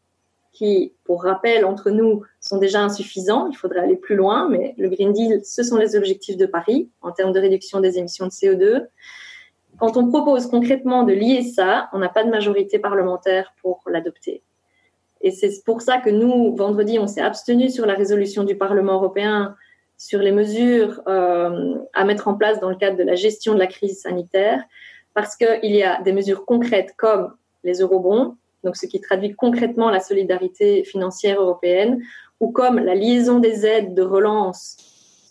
qui, 0.51 0.93
pour 1.03 1.23
rappel, 1.23 1.63
entre 1.63 1.91
nous, 1.91 2.23
sont 2.49 2.57
déjà 2.57 2.81
insuffisants. 2.81 3.47
Il 3.51 3.55
faudrait 3.55 3.81
aller 3.81 3.95
plus 3.95 4.15
loin, 4.15 4.49
mais 4.49 4.73
le 4.79 4.89
Green 4.89 5.13
Deal, 5.13 5.41
ce 5.45 5.61
sont 5.61 5.77
les 5.77 5.95
objectifs 5.95 6.35
de 6.35 6.47
Paris 6.47 6.89
en 7.01 7.11
termes 7.11 7.31
de 7.31 7.39
réduction 7.39 7.79
des 7.79 7.99
émissions 7.99 8.25
de 8.25 8.31
CO2. 8.31 8.87
Quand 9.77 9.97
on 9.97 10.09
propose 10.09 10.47
concrètement 10.47 11.03
de 11.03 11.13
lier 11.13 11.43
ça, 11.43 11.89
on 11.93 11.99
n'a 11.99 12.09
pas 12.09 12.23
de 12.23 12.31
majorité 12.31 12.79
parlementaire 12.79 13.53
pour 13.61 13.83
l'adopter. 13.85 14.41
Et 15.21 15.29
c'est 15.29 15.63
pour 15.63 15.83
ça 15.83 15.99
que 15.99 16.09
nous, 16.09 16.55
vendredi, 16.55 16.97
on 16.97 17.05
s'est 17.05 17.21
abstenu 17.21 17.69
sur 17.69 17.85
la 17.85 17.93
résolution 17.93 18.43
du 18.43 18.55
Parlement 18.55 18.93
européen 18.93 19.55
sur 19.97 20.19
les 20.19 20.31
mesures 20.31 21.01
euh, 21.07 21.75
à 21.93 22.03
mettre 22.03 22.27
en 22.29 22.33
place 22.33 22.59
dans 22.59 22.69
le 22.69 22.77
cadre 22.77 22.97
de 22.97 23.03
la 23.03 23.15
gestion 23.15 23.53
de 23.53 23.59
la 23.59 23.67
crise 23.67 24.01
sanitaire, 24.01 24.63
parce 25.13 25.35
qu'il 25.35 25.75
y 25.75 25.83
a 25.83 26.01
des 26.01 26.13
mesures 26.13 26.45
concrètes 26.45 26.95
comme 26.97 27.33
les 27.63 27.81
eurobonds, 27.81 28.37
donc 28.63 28.75
ce 28.75 28.85
qui 28.87 28.99
traduit 29.01 29.35
concrètement 29.35 29.89
la 29.89 29.99
solidarité 29.99 30.83
financière 30.83 31.39
européenne, 31.41 32.01
ou 32.39 32.51
comme 32.51 32.79
la 32.79 32.95
liaison 32.95 33.39
des 33.39 33.65
aides 33.65 33.93
de 33.93 34.01
relance 34.01 34.77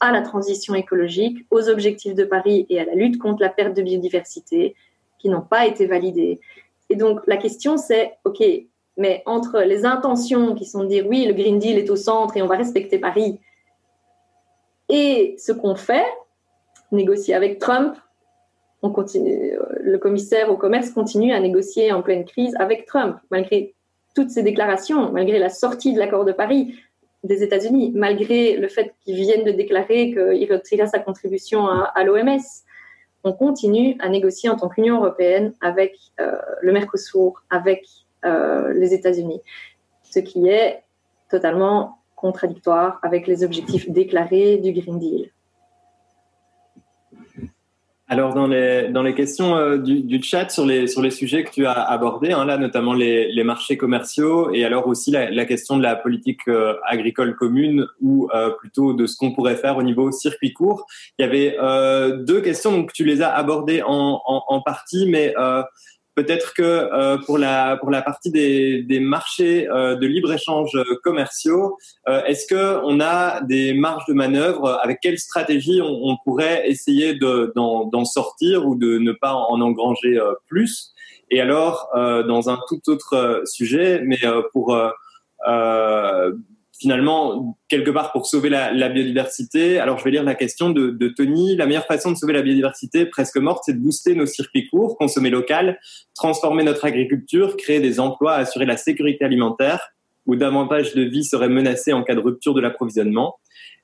à 0.00 0.12
la 0.12 0.22
transition 0.22 0.74
écologique, 0.74 1.46
aux 1.50 1.68
objectifs 1.68 2.14
de 2.14 2.24
Paris 2.24 2.66
et 2.68 2.78
à 2.78 2.84
la 2.84 2.94
lutte 2.94 3.18
contre 3.18 3.42
la 3.42 3.48
perte 3.48 3.76
de 3.76 3.82
biodiversité, 3.82 4.76
qui 5.18 5.28
n'ont 5.28 5.42
pas 5.42 5.66
été 5.66 5.86
validés. 5.86 6.40
Et 6.90 6.96
donc 6.96 7.20
la 7.26 7.36
question 7.36 7.76
c'est, 7.76 8.12
OK, 8.24 8.42
mais 8.96 9.22
entre 9.26 9.60
les 9.60 9.84
intentions 9.84 10.54
qui 10.54 10.64
sont 10.64 10.84
de 10.84 10.88
dire 10.88 11.06
oui, 11.06 11.24
le 11.24 11.34
Green 11.34 11.58
Deal 11.58 11.78
est 11.78 11.90
au 11.90 11.96
centre 11.96 12.36
et 12.36 12.42
on 12.42 12.46
va 12.46 12.56
respecter 12.56 12.98
Paris, 12.98 13.40
et 14.88 15.36
ce 15.38 15.52
qu'on 15.52 15.74
fait, 15.74 16.06
négocier 16.92 17.34
avec 17.34 17.58
Trump, 17.58 17.96
on 18.82 18.90
continue, 18.90 19.52
euh, 19.54 19.66
le 19.80 19.98
commissaire 19.98 20.50
au 20.50 20.56
commerce 20.56 20.90
continue 20.90 21.32
à 21.32 21.40
négocier 21.40 21.92
en 21.92 22.02
pleine 22.02 22.24
crise 22.24 22.54
avec 22.58 22.86
Trump, 22.86 23.18
malgré 23.30 23.74
toutes 24.14 24.30
ces 24.30 24.42
déclarations, 24.42 25.12
malgré 25.12 25.38
la 25.38 25.50
sortie 25.50 25.92
de 25.92 25.98
l'accord 25.98 26.24
de 26.24 26.32
Paris 26.32 26.74
des 27.24 27.42
États-Unis, 27.42 27.92
malgré 27.94 28.56
le 28.56 28.68
fait 28.68 28.94
qu'ils 29.00 29.16
viennent 29.16 29.44
de 29.44 29.50
déclarer 29.50 30.12
qu'il 30.12 30.52
retirait 30.52 30.86
sa 30.86 30.98
contribution 30.98 31.66
à, 31.66 32.04
l'OMS. 32.04 32.40
On 33.24 33.32
continue 33.32 33.96
à 33.98 34.08
négocier 34.08 34.48
en 34.48 34.56
tant 34.56 34.68
qu'Union 34.68 34.96
européenne 34.96 35.52
avec 35.60 35.96
euh, 36.20 36.36
le 36.62 36.72
Mercosur, 36.72 37.42
avec 37.50 37.84
euh, 38.24 38.72
les 38.72 38.94
États-Unis, 38.94 39.40
ce 40.04 40.20
qui 40.20 40.48
est 40.48 40.82
totalement 41.28 41.98
contradictoire 42.14 42.98
avec 43.02 43.26
les 43.26 43.44
objectifs 43.44 43.90
déclarés 43.90 44.58
du 44.58 44.72
Green 44.72 44.98
Deal. 44.98 45.30
Alors 48.10 48.32
dans 48.32 48.46
les 48.46 48.88
dans 48.88 49.02
les 49.02 49.14
questions 49.14 49.54
euh, 49.56 49.76
du, 49.76 50.00
du, 50.00 50.22
chat 50.22 50.48
sur 50.48 50.64
les 50.64 50.86
sur 50.86 51.02
les 51.02 51.10
sujets 51.10 51.44
que 51.44 51.50
tu 51.50 51.66
as 51.66 51.72
abordés, 51.72 52.32
hein, 52.32 52.46
là 52.46 52.56
notamment 52.56 52.94
les, 52.94 53.30
les 53.30 53.44
marchés 53.44 53.76
commerciaux 53.76 54.50
et 54.54 54.64
alors 54.64 54.86
aussi 54.86 55.10
la, 55.10 55.30
la 55.30 55.44
question 55.44 55.76
de 55.76 55.82
la 55.82 55.94
politique 55.94 56.48
euh, 56.48 56.74
agricole 56.86 57.36
commune 57.36 57.86
ou 58.00 58.30
euh, 58.34 58.48
plutôt 58.48 58.94
de 58.94 59.06
ce 59.06 59.14
qu'on 59.14 59.32
pourrait 59.32 59.56
faire 59.56 59.76
au 59.76 59.82
niveau 59.82 60.10
circuit 60.10 60.54
court. 60.54 60.86
Il 61.18 61.22
y 61.22 61.28
avait 61.28 61.56
deux 62.24 62.40
questions 62.40 62.72
donc 62.72 62.94
tu 62.94 63.04
les 63.04 63.20
as 63.20 63.30
abordées 63.34 63.82
en 63.82 64.22
en, 64.24 64.42
en 64.48 64.62
partie, 64.62 65.06
mais 65.06 65.34
Peut-être 66.18 66.52
que 66.52 66.62
euh, 66.62 67.16
pour 67.16 67.38
la 67.38 67.76
pour 67.76 67.92
la 67.92 68.02
partie 68.02 68.32
des, 68.32 68.82
des 68.82 68.98
marchés 68.98 69.68
euh, 69.68 69.94
de 69.94 70.04
libre 70.04 70.32
échange 70.32 70.76
commerciaux, 71.04 71.78
euh, 72.08 72.24
est-ce 72.24 72.44
que 72.48 72.80
on 72.82 73.00
a 73.00 73.40
des 73.42 73.72
marges 73.72 74.04
de 74.08 74.14
manœuvre? 74.14 74.80
Avec 74.82 74.98
quelle 75.00 75.20
stratégie 75.20 75.80
on 75.80 76.16
pourrait 76.24 76.68
essayer 76.68 77.14
d'en 77.14 78.04
sortir 78.04 78.66
ou 78.66 78.74
de 78.74 78.98
ne 78.98 79.12
pas 79.12 79.32
en 79.32 79.60
engranger 79.60 80.18
plus? 80.48 80.92
Et 81.30 81.40
alors, 81.40 81.88
dans 81.94 82.50
un 82.50 82.58
tout 82.68 82.80
autre 82.88 83.42
sujet, 83.44 84.02
mais 84.04 84.18
pour 84.52 84.76
finalement, 86.78 87.58
quelque 87.68 87.90
part 87.90 88.12
pour 88.12 88.26
sauver 88.26 88.48
la, 88.48 88.88
biodiversité. 88.88 89.78
Alors, 89.78 89.98
je 89.98 90.04
vais 90.04 90.10
lire 90.10 90.22
la 90.22 90.34
question 90.34 90.70
de, 90.70 90.90
de, 90.90 91.08
Tony. 91.08 91.56
La 91.56 91.66
meilleure 91.66 91.86
façon 91.86 92.12
de 92.12 92.16
sauver 92.16 92.32
la 92.32 92.42
biodiversité 92.42 93.06
presque 93.06 93.36
morte, 93.36 93.64
c'est 93.66 93.74
de 93.74 93.80
booster 93.80 94.14
nos 94.14 94.26
circuits 94.26 94.68
courts, 94.68 94.96
consommer 94.96 95.30
local, 95.30 95.78
transformer 96.14 96.62
notre 96.62 96.84
agriculture, 96.84 97.56
créer 97.56 97.80
des 97.80 98.00
emplois, 98.00 98.34
assurer 98.34 98.66
la 98.66 98.76
sécurité 98.76 99.24
alimentaire, 99.24 99.90
où 100.26 100.36
davantage 100.36 100.94
de 100.94 101.02
vie 101.02 101.24
serait 101.24 101.48
menacée 101.48 101.92
en 101.92 102.02
cas 102.02 102.14
de 102.14 102.20
rupture 102.20 102.54
de 102.54 102.60
l'approvisionnement. 102.60 103.36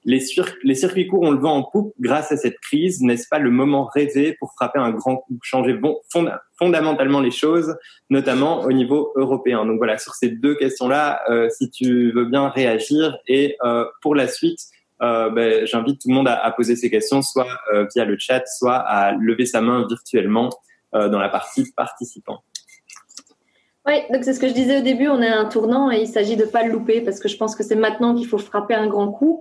Les, 0.04 0.22
les, 0.62 0.74
circuits 0.74 1.06
courts 1.06 1.22
ont 1.22 1.30
le 1.30 1.38
vent 1.38 1.56
en 1.56 1.62
poupe 1.62 1.94
grâce 1.98 2.30
à 2.30 2.36
cette 2.36 2.58
crise. 2.60 3.00
N'est-ce 3.00 3.26
pas 3.28 3.38
le 3.38 3.50
moment 3.50 3.84
rêvé 3.84 4.36
pour 4.38 4.52
frapper 4.52 4.78
un 4.78 4.90
grand 4.90 5.16
coup, 5.16 5.38
changer 5.42 5.78
fondamentalement 6.58 7.20
les 7.20 7.30
choses, 7.30 7.76
notamment 8.10 8.60
au 8.62 8.72
niveau 8.72 9.12
européen? 9.16 9.64
Donc 9.64 9.78
voilà, 9.78 9.98
sur 9.98 10.14
ces 10.14 10.28
deux 10.28 10.54
questions-là, 10.54 11.22
euh, 11.30 11.48
si 11.50 11.70
tu 11.70 12.12
veux 12.12 12.26
bien 12.26 12.48
réagir. 12.48 13.16
Et 13.26 13.56
euh, 13.64 13.86
pour 14.02 14.14
la 14.14 14.28
suite, 14.28 14.60
euh, 15.02 15.30
ben, 15.30 15.66
j'invite 15.66 16.00
tout 16.00 16.08
le 16.08 16.14
monde 16.14 16.28
à, 16.28 16.34
à, 16.34 16.50
poser 16.50 16.76
ces 16.76 16.90
questions, 16.90 17.22
soit 17.22 17.48
via 17.94 18.04
le 18.04 18.16
chat, 18.18 18.42
soit 18.46 18.76
à 18.76 19.12
lever 19.12 19.46
sa 19.46 19.60
main 19.60 19.86
virtuellement 19.88 20.50
dans 20.92 21.18
la 21.18 21.28
partie 21.28 21.72
participants. 21.76 22.44
Oui, 23.86 23.94
donc 24.10 24.24
c'est 24.24 24.32
ce 24.32 24.40
que 24.40 24.48
je 24.48 24.54
disais 24.54 24.78
au 24.78 24.82
début, 24.82 25.08
on 25.08 25.20
est 25.20 25.28
à 25.28 25.38
un 25.38 25.44
tournant 25.44 25.90
et 25.90 26.00
il 26.00 26.08
s'agit 26.08 26.36
de 26.36 26.44
pas 26.44 26.62
le 26.64 26.72
louper 26.72 27.02
parce 27.02 27.20
que 27.20 27.28
je 27.28 27.36
pense 27.36 27.54
que 27.54 27.62
c'est 27.62 27.76
maintenant 27.76 28.14
qu'il 28.14 28.26
faut 28.26 28.38
frapper 28.38 28.74
un 28.74 28.86
grand 28.86 29.12
coup, 29.12 29.40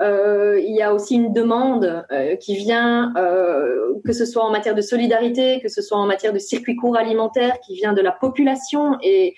euh, 0.00 0.60
il 0.60 0.74
y 0.74 0.82
a 0.82 0.92
aussi 0.92 1.14
une 1.16 1.32
demande 1.32 2.04
euh, 2.12 2.36
qui 2.36 2.56
vient, 2.56 3.12
euh, 3.16 3.94
que 4.04 4.12
ce 4.12 4.24
soit 4.24 4.44
en 4.44 4.50
matière 4.50 4.74
de 4.74 4.80
solidarité, 4.80 5.60
que 5.60 5.68
ce 5.68 5.82
soit 5.82 5.98
en 5.98 6.06
matière 6.06 6.32
de 6.32 6.38
circuit 6.38 6.74
court 6.74 6.96
alimentaire, 6.96 7.58
qui 7.60 7.74
vient 7.74 7.92
de 7.92 8.00
la 8.00 8.12
population 8.12 8.96
et 9.02 9.34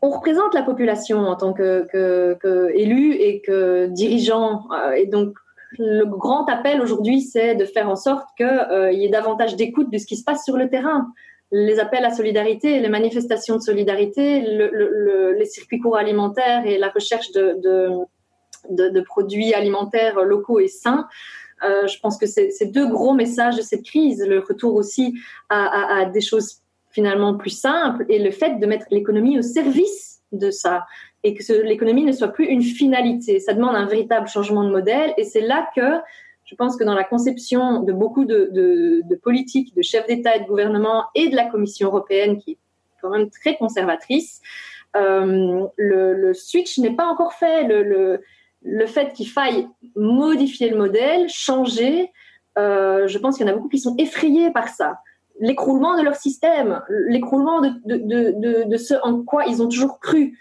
on 0.00 0.10
représente 0.10 0.54
la 0.54 0.62
population 0.62 1.20
en 1.20 1.36
tant 1.36 1.52
que, 1.52 1.86
élu 2.74 3.14
et 3.14 3.42
que 3.42 3.86
dirigeant 3.86 4.66
et 4.96 5.06
donc 5.06 5.34
le 5.78 6.04
grand 6.04 6.46
appel 6.46 6.80
aujourd'hui, 6.80 7.20
c'est 7.20 7.54
de 7.54 7.64
faire 7.64 7.88
en 7.88 7.96
sorte 7.96 8.28
qu'il 8.36 8.92
y 8.92 9.04
ait 9.04 9.10
davantage 9.10 9.56
d'écoute 9.56 9.90
de 9.90 9.98
ce 9.98 10.06
qui 10.06 10.16
se 10.16 10.24
passe 10.24 10.44
sur 10.44 10.56
le 10.56 10.68
terrain 10.68 11.08
les 11.56 11.78
appels 11.78 12.04
à 12.04 12.10
solidarité, 12.10 12.80
les 12.80 12.88
manifestations 12.88 13.54
de 13.54 13.62
solidarité, 13.62 14.40
les 14.40 15.44
circuits 15.44 15.78
courts 15.78 15.96
alimentaires 15.96 16.66
et 16.66 16.78
la 16.78 16.88
recherche 16.88 17.30
de, 17.30 19.02
produits 19.04 19.54
alimentaires 19.54 20.20
locaux 20.24 20.58
et 20.58 20.66
sains. 20.66 21.06
Euh, 21.62 21.86
je 21.86 21.96
pense 22.00 22.18
que 22.18 22.26
c'est 22.26 22.72
deux 22.72 22.88
gros 22.88 23.14
messages 23.14 23.56
de 23.56 23.62
cette 23.62 23.84
crise, 23.84 24.26
le 24.26 24.40
retour 24.40 24.74
aussi 24.74 25.14
à, 25.48 26.06
des 26.06 26.20
choses 26.20 26.56
finalement 26.90 27.36
plus 27.36 27.56
simples 27.56 28.04
et 28.08 28.18
le 28.18 28.32
fait 28.32 28.58
de 28.58 28.66
mettre 28.66 28.86
l'économie 28.90 29.38
au 29.38 29.42
service 29.42 30.22
de 30.32 30.50
ça 30.50 30.84
et 31.22 31.34
que 31.34 31.62
l'économie 31.62 32.04
ne 32.04 32.10
soit 32.10 32.32
plus 32.32 32.46
une 32.46 32.62
finalité. 32.62 33.38
Ça 33.38 33.54
demande 33.54 33.76
un 33.76 33.86
véritable 33.86 34.26
changement 34.26 34.64
de 34.64 34.70
modèle 34.70 35.14
et 35.16 35.22
c'est 35.22 35.40
là 35.40 35.68
que 35.76 36.00
je 36.44 36.54
pense 36.54 36.76
que 36.76 36.84
dans 36.84 36.94
la 36.94 37.04
conception 37.04 37.80
de 37.80 37.92
beaucoup 37.92 38.24
de, 38.24 39.02
politiques, 39.22 39.74
de 39.74 39.82
chefs 39.82 40.06
d'État 40.06 40.36
et 40.36 40.40
de 40.40 40.46
gouvernement 40.46 41.04
et 41.14 41.28
de 41.28 41.36
la 41.36 41.46
Commission 41.46 41.88
européenne, 41.88 42.38
qui 42.38 42.52
est 42.52 42.58
quand 43.00 43.10
même 43.10 43.30
très 43.30 43.56
conservatrice, 43.56 44.40
euh, 44.96 45.66
le, 45.76 46.32
switch 46.34 46.78
n'est 46.78 46.94
pas 46.94 47.06
encore 47.06 47.32
fait. 47.32 47.64
Le, 47.64 48.86
fait 48.86 49.12
qu'il 49.12 49.28
faille 49.28 49.68
modifier 49.96 50.70
le 50.70 50.76
modèle, 50.76 51.28
changer, 51.28 52.12
euh, 52.58 53.06
je 53.08 53.18
pense 53.18 53.36
qu'il 53.36 53.46
y 53.46 53.48
en 53.48 53.52
a 53.52 53.56
beaucoup 53.56 53.68
qui 53.68 53.80
sont 53.80 53.96
effrayés 53.98 54.50
par 54.50 54.68
ça. 54.68 55.00
L'écroulement 55.40 55.98
de 55.98 56.02
leur 56.02 56.14
système, 56.14 56.82
l'écroulement 57.08 57.60
de, 57.60 58.76
ce 58.76 58.94
en 59.02 59.22
quoi 59.22 59.46
ils 59.46 59.62
ont 59.62 59.68
toujours 59.68 59.98
cru. 59.98 60.38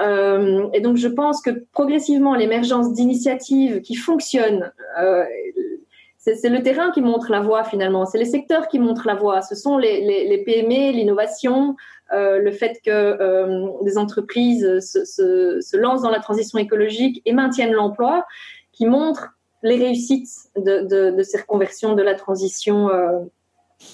Euh, 0.00 0.68
et 0.72 0.80
donc, 0.80 0.96
je 0.96 1.08
pense 1.08 1.40
que 1.40 1.50
progressivement, 1.72 2.34
l'émergence 2.34 2.92
d'initiatives 2.92 3.80
qui 3.80 3.94
fonctionnent, 3.94 4.72
euh, 5.00 5.24
c'est 6.18 6.48
le 6.48 6.62
terrain 6.62 6.90
qui 6.90 7.02
montre 7.02 7.30
la 7.30 7.40
voie 7.40 7.64
finalement, 7.64 8.06
c'est 8.06 8.16
les 8.16 8.24
secteurs 8.24 8.68
qui 8.68 8.78
montrent 8.78 9.06
la 9.06 9.14
voie, 9.14 9.42
ce 9.42 9.54
sont 9.54 9.76
les, 9.76 10.42
PME, 10.46 10.92
l'innovation, 10.92 11.76
euh, 12.14 12.38
le 12.38 12.50
fait 12.50 12.80
que 12.82 13.84
des 13.84 13.98
entreprises 13.98 14.80
se, 14.80 15.76
lancent 15.76 16.00
dans 16.00 16.10
la 16.10 16.20
transition 16.20 16.58
écologique 16.58 17.20
et 17.26 17.34
maintiennent 17.34 17.72
l'emploi, 17.72 18.24
qui 18.72 18.86
montrent 18.86 19.34
les 19.64 19.76
réussites 19.76 20.28
de, 20.56 20.82
de, 20.82 21.10
de, 21.16 21.22
ces 21.22 21.38
reconversions 21.38 21.94
de 21.94 22.02
la 22.02 22.14
transition 22.14 22.90
euh, 22.90 23.20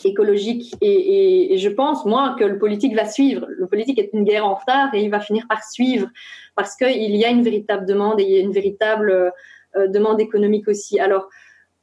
écologique. 0.05 0.75
Et, 0.81 1.57
je 1.59 1.69
pense, 1.69 2.05
moi, 2.05 2.37
que 2.39 2.45
le 2.45 2.59
politique 2.59 2.95
va 2.95 3.07
suivre. 3.07 3.47
Le 3.49 3.67
politique 3.67 3.99
est 3.99 4.11
une 4.13 4.25
guerre 4.25 4.47
en 4.47 4.55
retard 4.55 4.95
et 4.95 5.03
il 5.03 5.11
va 5.11 5.21
finir 5.21 5.47
par 5.49 5.65
suivre 5.65 6.09
parce 6.55 6.77
qu'il 6.77 7.17
y 7.17 7.25
a 7.25 7.31
une 7.31 7.43
véritable 7.43 7.87
demande 7.87 8.21
et 8.21 8.25
il 8.25 8.31
y 8.31 8.37
a 8.37 8.41
une 8.41 8.53
véritable 8.53 9.33
euh, 9.77 9.87
demande 9.89 10.21
économique 10.21 10.69
aussi. 10.69 11.01
Alors, 11.01 11.29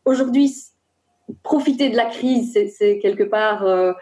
aujourd'hui, 0.05 0.53
profiter 1.43 1.89
de 1.89 1.95
la 1.95 2.05
crise, 2.05 2.57
c'est 2.77 2.99
quelque 2.99 3.23
part... 3.23 3.65
Euh, 3.65 3.93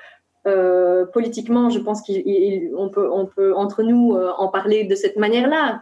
euh, 0.48 1.08
politiquement, 1.08 1.72
je 1.72 1.80
pense 1.80 2.04
qu'on 2.04 2.90
peut, 2.90 3.56
entre 3.56 3.82
nous 3.82 4.16
en 4.16 4.48
parler 4.50 4.84
de 4.84 4.94
cette 4.94 5.18
manière-là. 5.18 5.82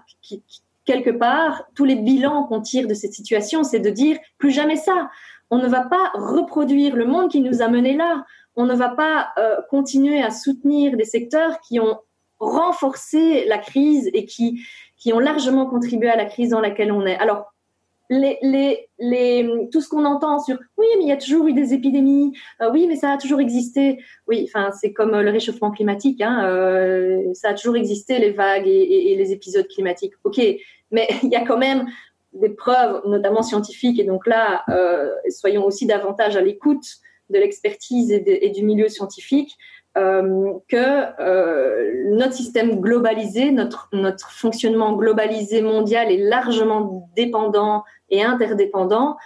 Quelque 0.86 1.10
part, 1.10 1.66
tous 1.76 1.84
les 1.84 1.98
bilans 1.98 2.46
qu'on 2.46 2.62
tire 2.62 2.88
de 2.88 2.94
cette 2.94 3.12
situation, 3.12 3.66
c'est 3.66 3.82
de 3.82 3.90
dire 3.90 4.18
plus 4.38 4.52
jamais 4.52 4.78
ça 4.78 5.10
on 5.54 5.60
ne 5.60 5.68
va 5.68 5.82
pas 5.82 6.10
reproduire 6.16 6.96
le 6.96 7.06
monde 7.06 7.30
qui 7.30 7.40
nous 7.40 7.62
a 7.62 7.68
menés 7.68 7.96
là. 7.96 8.26
On 8.56 8.66
ne 8.66 8.74
va 8.74 8.90
pas 8.90 9.30
euh, 9.38 9.58
continuer 9.70 10.20
à 10.20 10.32
soutenir 10.32 10.98
des 10.98 11.06
secteurs 11.06 11.60
qui 11.60 11.80
ont 11.80 12.00
renforcé 12.40 13.46
la 13.46 13.60
crise 13.60 14.10
et 14.16 14.26
qui, 14.26 14.66
qui 14.98 15.14
ont 15.14 15.20
largement 15.20 15.68
contribué 15.68 16.10
à 16.10 16.16
la 16.16 16.26
crise 16.26 16.50
dans 16.50 16.60
laquelle 16.60 16.92
on 16.92 17.06
est. 17.06 17.18
Alors, 17.18 17.54
tout 18.10 19.82
ce 19.82 19.90
qu'on 19.90 20.06
entend 20.06 20.40
sur 20.40 20.58
oui, 20.78 20.88
mais 20.98 21.04
il 21.04 21.08
y 21.08 21.12
a 21.12 21.18
toujours 21.18 21.48
eu 21.48 21.54
des 21.54 21.76
épidémies, 21.76 22.36
euh, 22.60 22.72
oui, 22.72 22.88
mais 22.88 22.96
ça 22.96 23.12
a 23.12 23.18
toujours 23.18 23.40
existé. 23.40 24.00
Oui, 24.28 24.46
enfin, 24.48 24.72
c'est 24.72 24.92
comme 24.92 25.12
le 25.12 25.30
réchauffement 25.30 25.70
climatique, 25.70 26.22
hein, 26.22 26.48
euh, 26.48 27.32
ça 27.34 27.50
a 27.50 27.54
toujours 27.54 27.76
existé, 27.76 28.18
les 28.18 28.32
vagues 28.32 28.68
et, 28.68 29.16
les 29.16 29.32
épisodes 29.32 29.68
climatiques. 29.68 30.14
Ok, 30.24 30.42
mais 30.90 31.08
il 31.22 31.30
y 31.30 31.36
a 31.36 31.46
quand 31.46 31.60
même 31.60 31.86
des 32.34 32.50
preuves, 32.50 33.02
notamment 33.06 33.44
scientifiques. 33.44 34.00
Et 34.00 34.04
donc 34.04 34.28
là, 34.28 34.64
euh, 34.70 35.12
soyons 35.30 35.66
aussi 35.66 35.86
davantage 35.86 36.36
à 36.36 36.42
l'écoute 36.42 36.86
de 37.30 37.40
l'expertise 37.40 38.12
et, 38.12 38.50
du 38.50 38.64
milieu 38.64 38.90
scientifique 38.90 39.58
euh, 39.98 40.54
que 40.68 41.22
euh, 41.22 42.12
notre 42.12 42.34
système 42.34 42.82
globalisé, 42.82 43.52
notre, 43.52 43.88
notre 43.94 44.32
fonctionnement 44.32 44.94
globalisé 44.94 45.62
mondial 45.62 46.12
est 46.12 46.18
largement 46.18 47.10
dépendant 47.16 47.84
et 48.10 48.24
interdépendant 48.24 49.18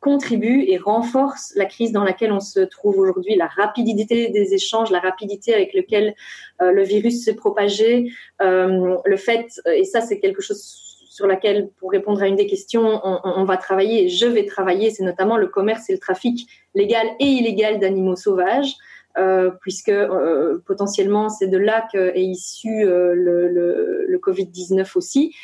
contribue 0.00 0.64
et 0.68 0.76
renforce 0.76 1.52
la 1.56 1.64
crise 1.64 1.90
dans 1.90 2.04
laquelle 2.04 2.30
on 2.30 2.40
se 2.40 2.60
trouve 2.60 2.98
aujourd'hui, 2.98 3.34
la 3.34 3.46
rapidité 3.46 4.28
des 4.28 4.54
échanges, 4.54 4.90
la 4.90 5.00
rapidité 5.00 5.54
avec 5.54 5.74
laquelle 5.74 6.14
euh, 6.62 6.70
le 6.70 6.82
virus 6.82 7.24
s'est 7.24 7.34
propagé, 7.34 8.12
euh, 8.40 8.96
le 9.04 9.16
fait, 9.16 9.60
et 9.74 9.84
ça 9.84 10.00
c'est 10.00 10.20
quelque 10.20 10.42
chose 10.42 10.85
sur 11.16 11.26
laquelle, 11.26 11.70
pour 11.78 11.92
répondre 11.92 12.20
à 12.20 12.28
une 12.28 12.36
des 12.36 12.46
questions, 12.46 13.00
on, 13.02 13.44
va 13.44 13.56
travailler, 13.56 14.10
je 14.10 14.26
vais 14.26 14.44
travailler, 14.44 14.90
c'est 14.90 15.02
notamment 15.02 15.38
le 15.38 15.46
commerce 15.46 15.88
et 15.88 15.94
le 15.94 15.98
trafic 15.98 16.46
légal 16.74 17.06
et 17.18 17.24
illégal 17.24 17.80
d'animaux 17.80 18.16
sauvages. 18.16 18.74
Euh, 19.16 19.50
puisque 19.62 19.88
euh, 19.88 20.58
potentiellement 20.66 21.30
c'est 21.30 21.46
de 21.46 21.56
là 21.56 21.88
qu'est 21.90 22.22
issu 22.22 22.84
euh, 22.84 23.14
le, 23.14 23.48
le, 23.48 24.04
le 24.06 24.18
Covid-19 24.18 24.86
aussi, 24.94 25.34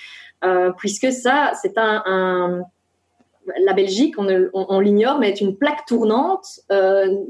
puisque 0.77 1.11
ça, 1.11 1.53
c'est 1.63 1.79
un, 1.79 2.65
la 3.65 3.73
Belgique, 3.73 4.17
on 4.19 4.81
l'ignore, 4.81 5.19
mais 5.19 5.31
est 5.31 5.41
une 5.41 5.57
plaque 5.57 5.87
tournante 5.87 6.61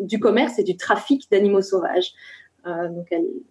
du 0.01 0.19
commerce 0.19 0.59
et 0.59 0.65
du 0.65 0.77
trafic 0.77 1.31
d'animaux 1.31 1.63
sauvages. 1.63 2.13
Euh, 2.67 2.89
donc 2.89 3.09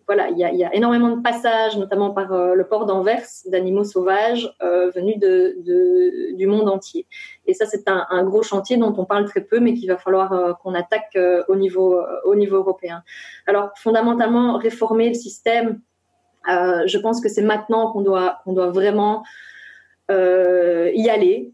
voilà, 0.07 0.29
il 0.29 0.37
y 0.37 0.63
a, 0.63 0.73
énormément 0.73 1.15
de 1.15 1.21
passages, 1.21 1.77
notamment 1.77 2.11
par 2.11 2.31
euh, 2.31 2.55
le 2.55 2.65
port 2.65 2.85
d'Anvers, 2.85 3.25
d'animaux 3.47 3.83
sauvages 3.83 4.53
euh, 4.61 4.89
venus 4.91 5.17
du 5.19 6.47
monde 6.47 6.69
entier. 6.69 7.05
Et 7.45 7.53
ça, 7.53 7.65
c'est 7.65 7.87
un, 7.87 8.23
gros 8.23 8.43
chantier 8.43 8.77
dont 8.77 8.93
on 8.97 9.05
parle 9.05 9.25
très 9.25 9.41
peu, 9.41 9.59
mais 9.59 9.73
qu'il 9.73 9.89
va 9.89 9.97
falloir 9.97 10.59
qu'on 10.59 10.73
attaque 10.73 11.17
au 11.47 11.55
niveau 11.55 11.99
au 12.25 12.35
niveau 12.35 12.57
européen. 12.57 13.03
Alors 13.47 13.71
fondamentalement, 13.75 14.57
réformer 14.57 15.09
le 15.09 15.15
système, 15.15 15.81
je 16.47 16.97
pense 16.99 17.19
que 17.19 17.29
c'est 17.29 17.41
maintenant 17.41 17.91
qu'on 17.91 18.01
doit 18.01 18.41
vraiment 18.47 19.23
y 20.09 21.09
aller, 21.09 21.53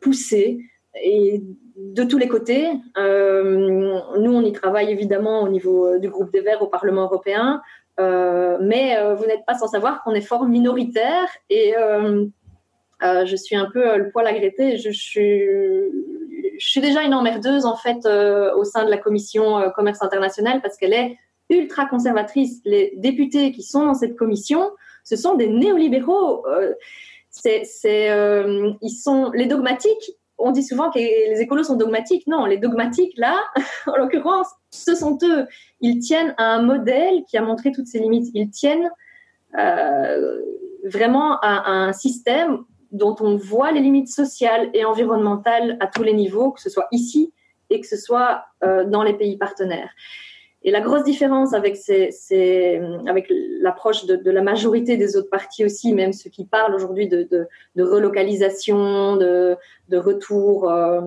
pousser 0.00 0.60
et 1.02 1.42
de 1.78 2.02
tous 2.02 2.18
les 2.18 2.28
côtés. 2.28 2.68
Euh, 2.96 3.42
nous, 4.18 4.32
on 4.32 4.42
y 4.42 4.52
travaille 4.52 4.90
évidemment 4.90 5.42
au 5.42 5.48
niveau 5.48 5.86
euh, 5.86 5.98
du 5.98 6.08
groupe 6.08 6.32
des 6.32 6.40
Verts 6.40 6.62
au 6.62 6.66
Parlement 6.66 7.02
européen, 7.02 7.62
euh, 8.00 8.58
mais 8.60 8.96
vous 9.14 9.26
n'êtes 9.26 9.44
pas 9.46 9.54
sans 9.54 9.68
savoir 9.68 10.02
qu'on 10.02 10.12
est 10.12 10.20
fort 10.20 10.44
minoritaire 10.44 11.28
et 11.50 11.74
je 13.02 13.36
suis 13.36 13.56
un 13.56 13.68
peu 13.72 13.96
le 13.96 14.10
poil 14.10 14.26
gratter. 14.38 14.76
Je, 14.76 14.90
je, 14.90 14.98
suis, 14.98 15.40
je 16.58 16.68
suis 16.68 16.80
déjà 16.80 17.02
une 17.02 17.14
emmerdeuse 17.14 17.64
en 17.64 17.76
fait 17.76 18.06
au 18.06 18.64
sein 18.64 18.84
de 18.84 18.90
la 18.90 18.98
commission 18.98 19.70
commerce 19.74 20.02
international 20.02 20.60
parce 20.62 20.76
qu'elle 20.76 20.94
est 20.94 21.16
ultra 21.50 21.86
conservatrice. 21.86 22.60
Les 22.64 22.92
députés 22.96 23.50
qui 23.50 23.62
sont 23.62 23.84
dans 23.86 23.94
cette 23.94 24.16
commission, 24.16 24.70
ce 25.02 25.16
sont 25.16 25.34
des 25.34 25.48
néolibéraux. 25.48 26.46
c'est, 27.30 27.62
ils 28.80 28.96
sont 29.02 29.32
les 29.32 29.46
dogmatiques 29.46 30.17
on 30.38 30.52
dit 30.52 30.62
souvent 30.62 30.90
que 30.90 30.98
les 30.98 31.40
écolos 31.40 31.64
sont 31.64 31.76
dogmatiques. 31.76 32.26
Non, 32.26 32.46
les 32.46 32.58
dogmatiques, 32.58 33.14
là, 33.16 33.40
en 33.86 33.96
l'occurrence, 33.96 34.48
ce 34.70 34.94
sont 34.94 35.18
eux. 35.22 35.46
Ils 35.80 35.98
tiennent 35.98 36.34
à 36.38 36.44
un 36.44 36.62
modèle 36.62 37.24
qui 37.28 37.36
a 37.36 37.42
montré 37.42 37.72
toutes 37.72 37.86
ses 37.86 37.98
limites. 37.98 38.28
Ils 38.34 38.50
tiennent 38.50 38.90
euh, 39.58 40.40
vraiment 40.84 41.38
à, 41.40 41.70
un 41.70 41.92
système 41.92 42.64
dont 42.92 43.16
on 43.20 43.36
voit 43.36 43.72
les 43.72 43.80
limites 43.80 44.08
sociales 44.08 44.70
et 44.72 44.84
environnementales 44.84 45.76
à 45.80 45.86
tous 45.86 46.02
les 46.02 46.14
niveaux, 46.14 46.52
que 46.52 46.60
ce 46.60 46.70
soit 46.70 46.88
ici 46.92 47.32
et 47.70 47.80
que 47.80 47.86
ce 47.86 47.96
soit 47.96 48.44
euh, 48.64 48.84
dans 48.84 49.02
les 49.02 49.12
pays 49.12 49.36
partenaires. 49.36 49.90
Et 50.68 50.70
la 50.70 50.82
grosse 50.82 51.02
différence 51.02 51.54
avec, 51.54 51.78
l'approche 53.62 54.04
de, 54.04 54.30
la 54.30 54.42
majorité 54.42 54.98
des 54.98 55.16
autres 55.16 55.30
partis 55.30 55.64
aussi, 55.64 55.94
même 55.94 56.12
ceux 56.12 56.28
qui 56.28 56.44
parlent 56.44 56.74
aujourd'hui 56.74 57.08
de, 57.08 57.48
relocalisation, 57.74 59.16
de, 59.16 59.56
de 59.88 59.96
retour 59.96 60.70
euh, 60.70 61.00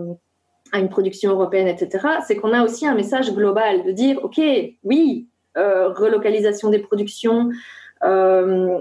à 0.71 0.79
une 0.79 0.89
production 0.89 1.29
européenne, 1.29 1.67
etc., 1.67 2.07
c'est 2.25 2.37
qu'on 2.37 2.53
a 2.53 2.63
aussi 2.63 2.87
un 2.87 2.95
message 2.95 3.35
global 3.35 3.83
de 3.83 3.91
dire, 3.91 4.19
OK, 4.23 4.41
oui, 4.83 5.27
euh, 5.59 5.89
relocalisation 5.89 6.71
des 6.71 6.79
productions, 6.79 7.51
euh, 8.03 8.79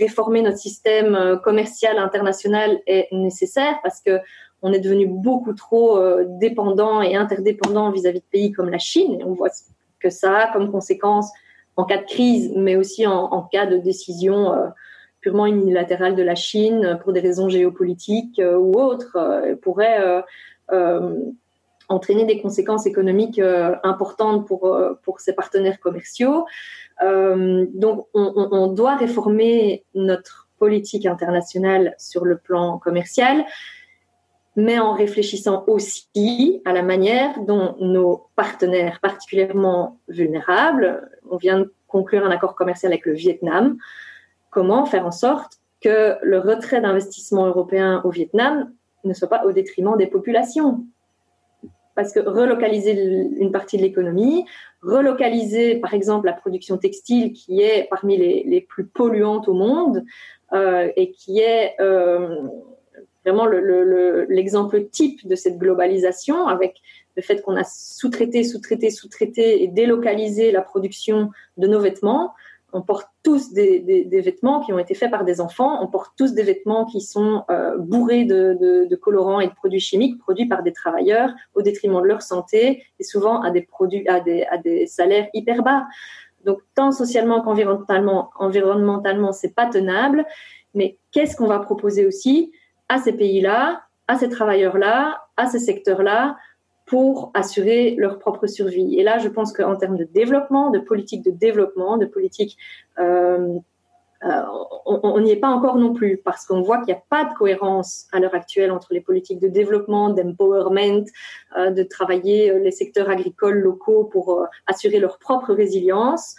réformer 0.00 0.40
notre 0.40 0.56
système 0.56 1.38
commercial 1.44 1.98
international 1.98 2.80
est 2.86 3.08
nécessaire 3.12 3.80
parce 3.82 4.00
que 4.00 4.18
on 4.62 4.72
est 4.72 4.80
devenu 4.80 5.06
beaucoup 5.06 5.52
trop 5.52 5.98
euh, 5.98 6.24
dépendant 6.28 7.02
et 7.02 7.16
interdépendant 7.16 7.90
vis-à-vis 7.90 8.20
de 8.20 8.24
pays 8.30 8.52
comme 8.52 8.70
la 8.70 8.78
Chine. 8.78 9.22
On 9.26 9.32
voit 9.32 9.50
que 10.00 10.10
ça 10.10 10.36
a 10.36 10.52
comme 10.52 10.70
conséquence 10.70 11.30
en 11.76 11.84
cas 11.84 11.98
de 11.98 12.04
crise, 12.04 12.52
mais 12.54 12.76
aussi 12.76 13.06
en, 13.06 13.42
cas 13.42 13.66
de 13.66 13.78
décision 13.78 14.52
euh, 14.52 14.68
purement 15.22 15.46
unilatérale 15.46 16.14
de 16.16 16.22
la 16.22 16.34
Chine 16.34 16.98
pour 17.02 17.12
des 17.12 17.20
raisons 17.20 17.48
géopolitiques 17.48 18.38
euh, 18.40 18.58
ou 18.58 18.78
autres, 18.78 19.16
euh, 19.16 19.56
pourrait 19.56 20.22
euh, 20.72 21.14
entraîner 21.88 22.24
des 22.24 22.40
conséquences 22.42 22.86
économiques 22.86 23.40
importantes 23.82 24.46
pour, 24.46 24.78
pour 25.02 25.20
ses 25.20 25.34
partenaires 25.34 25.78
commerciaux. 25.78 26.46
donc, 27.02 28.06
on, 28.14 28.32
on, 28.34 28.48
on 28.50 28.66
doit 28.68 28.96
réformer 28.96 29.84
notre 29.94 30.48
politique 30.58 31.04
internationale 31.04 31.94
sur 31.98 32.24
le 32.24 32.38
plan 32.38 32.78
commercial 32.78 33.44
mais 34.56 34.78
en 34.78 34.92
réfléchissant 34.92 35.64
aussi 35.66 36.60
à 36.64 36.72
la 36.72 36.82
manière 36.82 37.40
dont 37.40 37.76
nos 37.80 38.26
partenaires 38.36 39.00
particulièrement 39.00 39.98
vulnérables, 40.08 41.08
on 41.30 41.36
vient 41.36 41.60
de 41.60 41.72
conclure 41.88 42.24
un 42.24 42.30
accord 42.30 42.54
commercial 42.54 42.92
avec 42.92 43.06
le 43.06 43.14
Vietnam, 43.14 43.76
comment 44.50 44.84
faire 44.86 45.06
en 45.06 45.10
sorte 45.10 45.58
que 45.80 46.16
le 46.22 46.38
retrait 46.38 46.80
d'investissement 46.80 47.46
européen 47.46 48.00
au 48.04 48.10
Vietnam 48.10 48.72
ne 49.04 49.14
soit 49.14 49.28
pas 49.28 49.44
au 49.44 49.52
détriment 49.52 49.96
des 49.96 50.06
populations? 50.06 50.84
Parce 51.94 52.12
que 52.12 52.20
relocaliser 52.20 52.92
une 52.92 53.52
partie 53.52 53.76
de 53.76 53.82
l'économie, 53.82 54.46
relocaliser 54.82 55.76
par 55.76 55.92
exemple 55.92 56.26
la 56.26 56.32
production 56.32 56.78
textile 56.78 57.32
qui 57.32 57.60
est 57.60 57.86
parmi 57.90 58.16
les, 58.16 58.60
plus 58.62 58.86
polluantes 58.86 59.48
au 59.48 59.54
monde 59.54 60.04
euh, 60.54 60.88
et 60.96 61.10
qui 61.10 61.40
est 61.40 61.74
euh, 61.80 62.48
vraiment 63.24 63.46
l'exemple 63.46 64.76
le, 64.76 64.82
le, 64.82 64.88
type 64.88 65.26
de 65.26 65.34
cette 65.34 65.58
globalisation 65.58 66.46
avec 66.46 66.80
le 67.16 67.22
fait 67.22 67.42
qu'on 67.42 67.56
a 67.56 67.64
sous-traité, 67.64 68.44
sous-traité, 68.44 68.90
sous-traité 68.90 69.62
et 69.62 69.68
délocalisé 69.68 70.50
la 70.50 70.62
production 70.62 71.30
de 71.56 71.66
nos 71.66 71.80
vêtements. 71.80 72.34
On 72.74 72.80
porte 72.80 73.08
tous 73.22 73.52
des, 73.52 74.06
vêtements 74.10 74.60
qui 74.60 74.72
ont 74.72 74.78
été 74.78 74.94
faits 74.94 75.10
par 75.10 75.24
des 75.24 75.42
enfants. 75.42 75.82
On 75.82 75.88
porte 75.88 76.12
tous 76.16 76.32
des 76.32 76.42
vêtements 76.42 76.86
qui 76.86 77.02
sont 77.02 77.44
euh, 77.50 77.76
bourrés 77.76 78.24
de, 78.24 78.94
colorants 78.96 79.40
et 79.40 79.48
de 79.48 79.52
produits 79.52 79.80
chimiques 79.80 80.18
produits 80.18 80.48
par 80.48 80.62
des 80.62 80.72
travailleurs 80.72 81.30
au 81.54 81.60
détriment 81.60 82.00
de 82.00 82.06
leur 82.06 82.22
santé 82.22 82.82
et 82.98 83.04
souvent 83.04 83.42
à 83.42 83.50
des 83.50 84.86
salaires 84.86 85.28
hyper 85.34 85.62
bas. 85.62 85.84
Donc, 86.44 86.60
tant 86.74 86.92
socialement 86.92 87.42
qu'environnementalement, 87.42 88.30
environnementalement, 88.36 89.32
c'est 89.32 89.54
pas 89.54 89.66
tenable. 89.66 90.24
Mais 90.74 90.98
qu'est-ce 91.12 91.36
qu'on 91.36 91.46
va 91.46 91.58
proposer 91.58 92.06
aussi? 92.06 92.52
À 92.92 92.98
ces 92.98 93.14
pays-là, 93.14 93.84
à 94.06 94.18
ces 94.18 94.28
travailleurs-là, 94.28 95.22
à 95.38 95.46
ces 95.46 95.58
secteurs-là, 95.58 96.36
pour 96.84 97.30
assurer 97.32 97.94
leur 97.96 98.18
propre 98.18 98.46
survie. 98.46 98.98
Et 98.98 99.02
là, 99.02 99.16
je 99.16 99.28
pense 99.28 99.54
qu'en 99.54 99.76
termes 99.76 99.96
de 99.96 100.04
développement, 100.04 100.68
de 100.68 100.78
politique 100.78 101.24
de 101.24 101.30
développement, 101.30 101.96
de 101.96 102.04
politique, 102.04 102.58
euh, 102.98 103.58
euh, 104.24 104.42
on 104.84 105.20
n'y 105.20 105.30
est 105.30 105.40
pas 105.40 105.48
encore 105.48 105.76
non 105.76 105.94
plus, 105.94 106.18
parce 106.18 106.44
qu'on 106.44 106.60
voit 106.60 106.78
qu'il 106.78 106.88
n'y 106.88 107.00
a 107.00 107.02
pas 107.08 107.24
de 107.24 107.32
cohérence 107.32 108.08
à 108.12 108.20
l'heure 108.20 108.34
actuelle 108.34 108.70
entre 108.70 108.92
les 108.92 109.00
politiques 109.00 109.40
de 109.40 109.48
développement, 109.48 110.10
d'empowerment, 110.10 111.06
euh, 111.56 111.70
de 111.70 111.82
travailler 111.82 112.58
les 112.58 112.72
secteurs 112.72 113.08
agricoles 113.08 113.60
locaux 113.60 114.04
pour 114.04 114.46
assurer 114.66 114.98
leur 114.98 115.18
propre 115.18 115.54
résilience. 115.54 116.36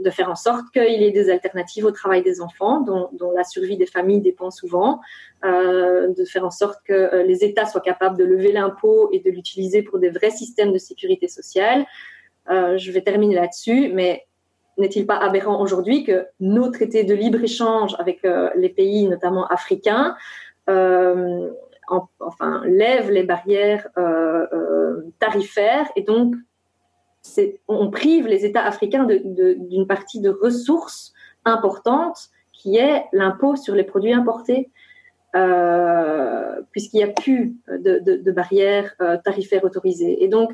De 0.00 0.10
faire 0.10 0.30
en 0.30 0.34
sorte 0.34 0.70
qu'il 0.72 1.00
y 1.00 1.04
ait 1.04 1.10
des 1.10 1.30
alternatives 1.30 1.84
au 1.84 1.90
travail 1.90 2.22
des 2.22 2.40
enfants, 2.40 2.80
dont, 2.80 3.10
la 3.36 3.44
survie 3.44 3.76
des 3.76 3.86
familles 3.86 4.20
dépend 4.20 4.50
souvent, 4.50 5.00
euh, 5.44 6.08
de 6.08 6.24
faire 6.24 6.44
en 6.44 6.50
sorte 6.50 6.80
que 6.84 6.92
euh, 6.92 7.22
les 7.22 7.44
États 7.44 7.66
soient 7.66 7.80
capables 7.80 8.16
de 8.16 8.24
lever 8.24 8.52
l'impôt 8.52 9.10
et 9.12 9.20
de 9.20 9.30
l'utiliser 9.30 9.82
pour 9.82 9.98
des 9.98 10.10
vrais 10.10 10.30
systèmes 10.30 10.72
de 10.72 10.78
sécurité 10.78 11.28
sociale. 11.28 11.84
Euh, 12.50 12.78
je 12.78 12.90
vais 12.92 13.02
terminer 13.02 13.34
là-dessus, 13.34 13.90
mais 13.92 14.26
n'est-il 14.78 15.06
pas 15.06 15.16
aberrant 15.16 15.60
aujourd'hui 15.60 16.04
que 16.04 16.26
nos 16.40 16.70
traités 16.70 17.04
de 17.04 17.14
libre-échange 17.14 17.94
avec 17.98 18.26
les 18.54 18.70
pays, 18.70 19.06
notamment 19.06 19.46
africains, 19.48 20.16
en, 20.66 22.08
enfin, 22.20 22.62
lèvent 22.64 23.10
les 23.10 23.24
barrières 23.24 23.86
tarifaires 25.18 25.86
et 25.96 26.02
donc 26.02 26.34
on 27.68 27.90
prive 27.90 28.26
les 28.26 28.44
États 28.44 28.64
africains 28.64 29.06
d'une 29.06 29.86
partie 29.86 30.20
de 30.20 30.30
ressources 30.30 31.12
importantes 31.44 32.28
qui 32.52 32.76
est 32.76 33.04
l'impôt 33.12 33.56
sur 33.56 33.74
les 33.74 33.84
produits 33.84 34.12
importés, 34.12 34.70
euh, 35.34 36.60
puisqu'il 36.72 36.98
n'y 36.98 37.04
a 37.04 37.08
plus 37.08 37.56
de, 37.68 38.30
barrières 38.30 38.94
euh, 39.00 39.16
tarifaires 39.24 39.64
autorisées. 39.64 40.22
Et 40.22 40.28
donc, 40.28 40.52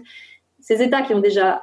ces 0.61 0.83
États 0.83 1.02
qui 1.02 1.14
ont 1.14 1.20
déjà 1.20 1.62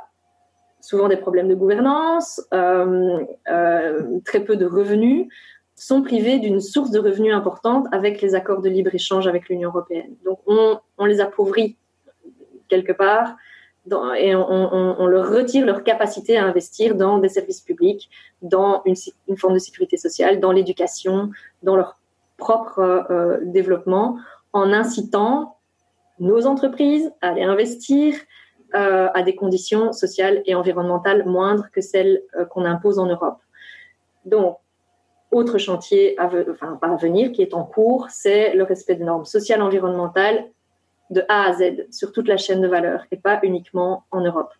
souvent 0.81 1.07
des 1.07 1.17
problèmes 1.17 1.47
de 1.47 1.55
gouvernance, 1.55 2.41
très 2.49 4.43
peu 4.43 4.57
de 4.57 4.65
revenus, 4.65 5.27
sont 5.75 6.01
privés 6.01 6.39
d'une 6.39 6.61
source 6.61 6.91
de 6.91 6.99
revenus 6.99 7.33
importante 7.33 7.87
avec 7.91 8.21
les 8.21 8.35
accords 8.35 8.61
de 8.61 8.69
libre-échange 8.69 9.27
avec 9.27 9.49
l'Union 9.49 9.69
européenne. 9.69 10.15
Donc 10.23 10.39
on, 10.45 10.79
on, 10.97 11.05
les 11.05 11.19
appauvrit 11.19 11.77
quelque 12.67 12.91
part 12.91 13.35
et 13.91 14.35
on, 14.35 15.07
leur 15.07 15.29
retire 15.29 15.65
leur 15.65 15.83
capacité 15.83 16.37
à 16.37 16.45
investir 16.45 16.95
dans 16.95 17.17
des 17.17 17.29
services 17.29 17.61
publics, 17.61 18.09
dans 18.41 18.81
une, 18.85 18.95
forme 19.37 19.55
de 19.55 19.59
sécurité 19.59 19.97
sociale, 19.97 20.39
dans 20.39 20.51
l'éducation, 20.51 21.31
dans 21.63 21.75
leur 21.75 21.99
propre 22.37 22.79
euh, 22.79 23.39
développement, 23.43 24.17
en 24.53 24.71
incitant 24.71 25.57
nos 26.19 26.45
entreprises 26.45 27.11
à 27.21 27.29
aller 27.29 27.43
investir 27.43 28.15
euh, 28.75 29.09
à 29.13 29.21
des 29.23 29.35
conditions 29.35 29.91
sociales 29.91 30.41
et 30.45 30.55
environnementales 30.55 31.25
moindres 31.25 31.69
que 31.71 31.81
celles 31.81 32.23
euh, 32.35 32.45
qu'on 32.45 32.65
impose 32.65 32.99
en 32.99 33.07
Europe. 33.07 33.39
Donc, 34.25 34.57
autre 35.31 35.57
chantier 35.57 36.17
à, 36.19 36.27
venir 36.27 37.31
qui 37.31 37.41
est 37.41 37.53
en 37.53 37.63
cours, 37.63 38.07
c'est 38.09 38.53
le 38.53 38.63
respect 38.63 38.95
des 38.95 39.03
normes 39.03 39.25
sociales 39.25 39.61
environnementales 39.61 40.45
de 41.09 41.23
A 41.29 41.49
à 41.49 41.53
Z 41.53 41.87
sur 41.91 42.11
toute 42.11 42.27
la 42.27 42.37
chaîne 42.37 42.61
de 42.61 42.67
valeur 42.67 43.05
et 43.11 43.17
pas 43.17 43.39
uniquement 43.43 44.05
en 44.11 44.21
Europe. 44.21 44.51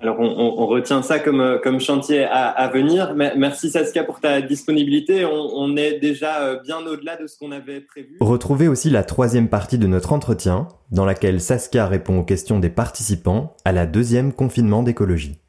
Alors, 0.00 0.20
on, 0.20 0.66
retient 0.66 1.02
ça 1.02 1.18
comme, 1.18 1.58
comme 1.64 1.80
chantier 1.80 2.22
à, 2.24 2.70
venir. 2.72 3.14
Merci 3.16 3.68
Saskia 3.68 4.04
pour 4.04 4.20
ta 4.20 4.40
disponibilité. 4.40 5.24
On, 5.24 5.76
est 5.76 5.98
déjà 5.98 6.42
euh, 6.42 6.60
bien 6.62 6.78
au-delà 6.86 7.16
de 7.16 7.26
ce 7.26 7.36
qu'on 7.36 7.50
avait 7.50 7.80
prévu. 7.80 8.16
Retrouvez 8.20 8.68
aussi 8.68 8.90
la 8.90 9.02
troisième 9.02 9.48
partie 9.48 9.76
de 9.76 9.88
notre 9.88 10.12
entretien, 10.12 10.68
dans 10.92 11.04
laquelle 11.04 11.40
Saskia 11.40 11.88
répond 11.88 12.20
aux 12.20 12.24
questions 12.24 12.60
des 12.60 12.70
participants 12.70 13.56
à 13.64 13.72
la 13.72 13.86
deuxième 13.86 14.32
confinement 14.32 14.84
d'écologie. 14.84 15.40